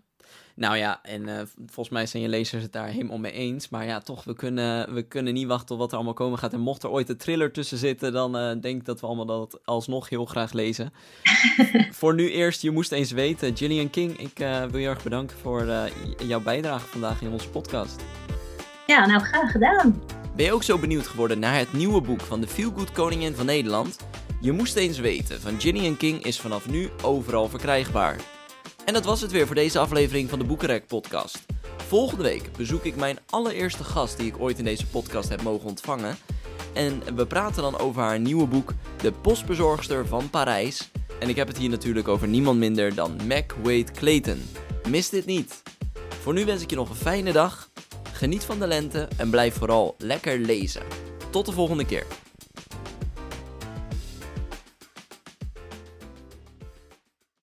nou 0.57 0.77
ja, 0.77 1.01
en 1.03 1.29
uh, 1.29 1.35
volgens 1.57 1.89
mij 1.89 2.07
zijn 2.07 2.23
je 2.23 2.29
lezers 2.29 2.63
het 2.63 2.73
daar 2.73 2.89
helemaal 2.89 3.19
mee 3.19 3.33
eens. 3.33 3.69
Maar 3.69 3.87
ja, 3.87 4.01
toch, 4.01 4.25
we 4.25 4.35
kunnen, 4.35 4.95
we 4.95 5.03
kunnen 5.03 5.35
niet 5.35 5.47
wachten 5.47 5.67
tot 5.67 5.79
wat 5.79 5.91
er 5.91 5.95
allemaal 5.95 6.15
komen 6.15 6.39
gaat. 6.39 6.53
En 6.53 6.61
mocht 6.61 6.83
er 6.83 6.91
ooit 6.91 7.09
een 7.09 7.17
thriller 7.17 7.53
tussen 7.53 7.79
zitten, 7.79 8.13
dan 8.13 8.37
uh, 8.37 8.61
denk 8.61 8.81
ik 8.81 8.85
dat 8.85 9.01
we 9.01 9.07
allemaal 9.07 9.27
dat 9.27 9.61
alsnog 9.65 10.09
heel 10.09 10.25
graag 10.25 10.53
lezen. 10.53 10.93
voor 11.91 12.15
nu 12.15 12.31
eerst, 12.31 12.63
je 12.63 12.71
moest 12.71 12.93
eens 12.93 13.11
weten. 13.11 13.57
Gillian 13.57 13.91
King, 13.91 14.19
ik 14.19 14.41
uh, 14.41 14.65
wil 14.65 14.81
je 14.81 14.89
erg 14.89 15.03
bedanken 15.03 15.37
voor 15.37 15.69
jouw 16.27 16.41
bijdrage 16.41 16.87
vandaag 16.87 17.23
in 17.23 17.31
onze 17.31 17.49
podcast. 17.49 18.05
Ja, 18.87 19.07
nou 19.07 19.21
graag 19.21 19.51
gedaan. 19.51 20.03
Ben 20.37 20.45
je 20.45 20.53
ook 20.53 20.63
zo 20.63 20.79
benieuwd 20.79 21.07
geworden 21.07 21.39
naar 21.39 21.59
het 21.59 21.73
nieuwe 21.73 22.01
boek 22.01 22.21
van 22.21 22.41
de 22.41 22.47
Feel 22.47 22.73
Good 22.77 22.93
Koningin 22.93 23.35
van 23.35 23.47
Nederland? 23.47 23.97
Je 24.41 24.53
moest 24.53 24.77
eens 24.77 24.99
weten 24.99 25.41
van 25.41 25.61
Gillian 25.61 25.97
King 25.97 26.25
is 26.25 26.41
vanaf 26.41 26.69
nu 26.69 26.91
overal 27.03 27.49
verkrijgbaar. 27.49 28.36
En 28.87 28.93
dat 28.93 29.05
was 29.05 29.21
het 29.21 29.31
weer 29.31 29.47
voor 29.47 29.55
deze 29.55 29.79
aflevering 29.79 30.29
van 30.29 30.39
de 30.39 30.45
Boekenrek 30.45 30.87
podcast. 30.87 31.39
Volgende 31.77 32.23
week 32.23 32.53
bezoek 32.57 32.85
ik 32.85 32.97
mijn 32.97 33.19
allereerste 33.31 33.85
gast 33.85 34.17
die 34.17 34.27
ik 34.27 34.41
ooit 34.41 34.59
in 34.59 34.65
deze 34.65 34.87
podcast 34.87 35.29
heb 35.29 35.43
mogen 35.43 35.69
ontvangen. 35.69 36.17
En 36.73 37.15
we 37.15 37.27
praten 37.27 37.63
dan 37.63 37.79
over 37.79 38.03
haar 38.03 38.21
nieuwe 38.21 38.47
boek 38.47 38.73
De 39.01 39.13
Postbezorgster 39.13 40.07
van 40.07 40.31
Parijs. 40.31 40.91
En 41.21 41.29
ik 41.29 41.37
heb 41.37 41.49
het 41.49 41.59
hier 41.59 41.69
natuurlijk 41.69 42.09
over 42.09 42.29
niemand 42.29 42.59
minder 42.59 42.95
dan 42.95 43.17
Mac 43.29 43.53
Wade 43.63 43.93
Clayton. 43.93 44.43
Mis 44.89 45.09
dit 45.09 45.27
niet. 45.27 45.63
Voor 46.21 46.33
nu 46.33 46.45
wens 46.45 46.63
ik 46.63 46.71
je 46.71 46.77
nog 46.77 46.89
een 46.89 46.97
fijne 46.97 47.33
dag. 47.33 47.71
Geniet 48.13 48.45
van 48.45 48.59
de 48.59 48.67
lente 48.67 49.09
en 49.17 49.31
blijf 49.31 49.55
vooral 49.55 49.95
lekker 49.99 50.39
lezen. 50.39 50.83
Tot 51.31 51.47
de 51.47 51.53
volgende 51.53 51.85
keer. 51.87 52.07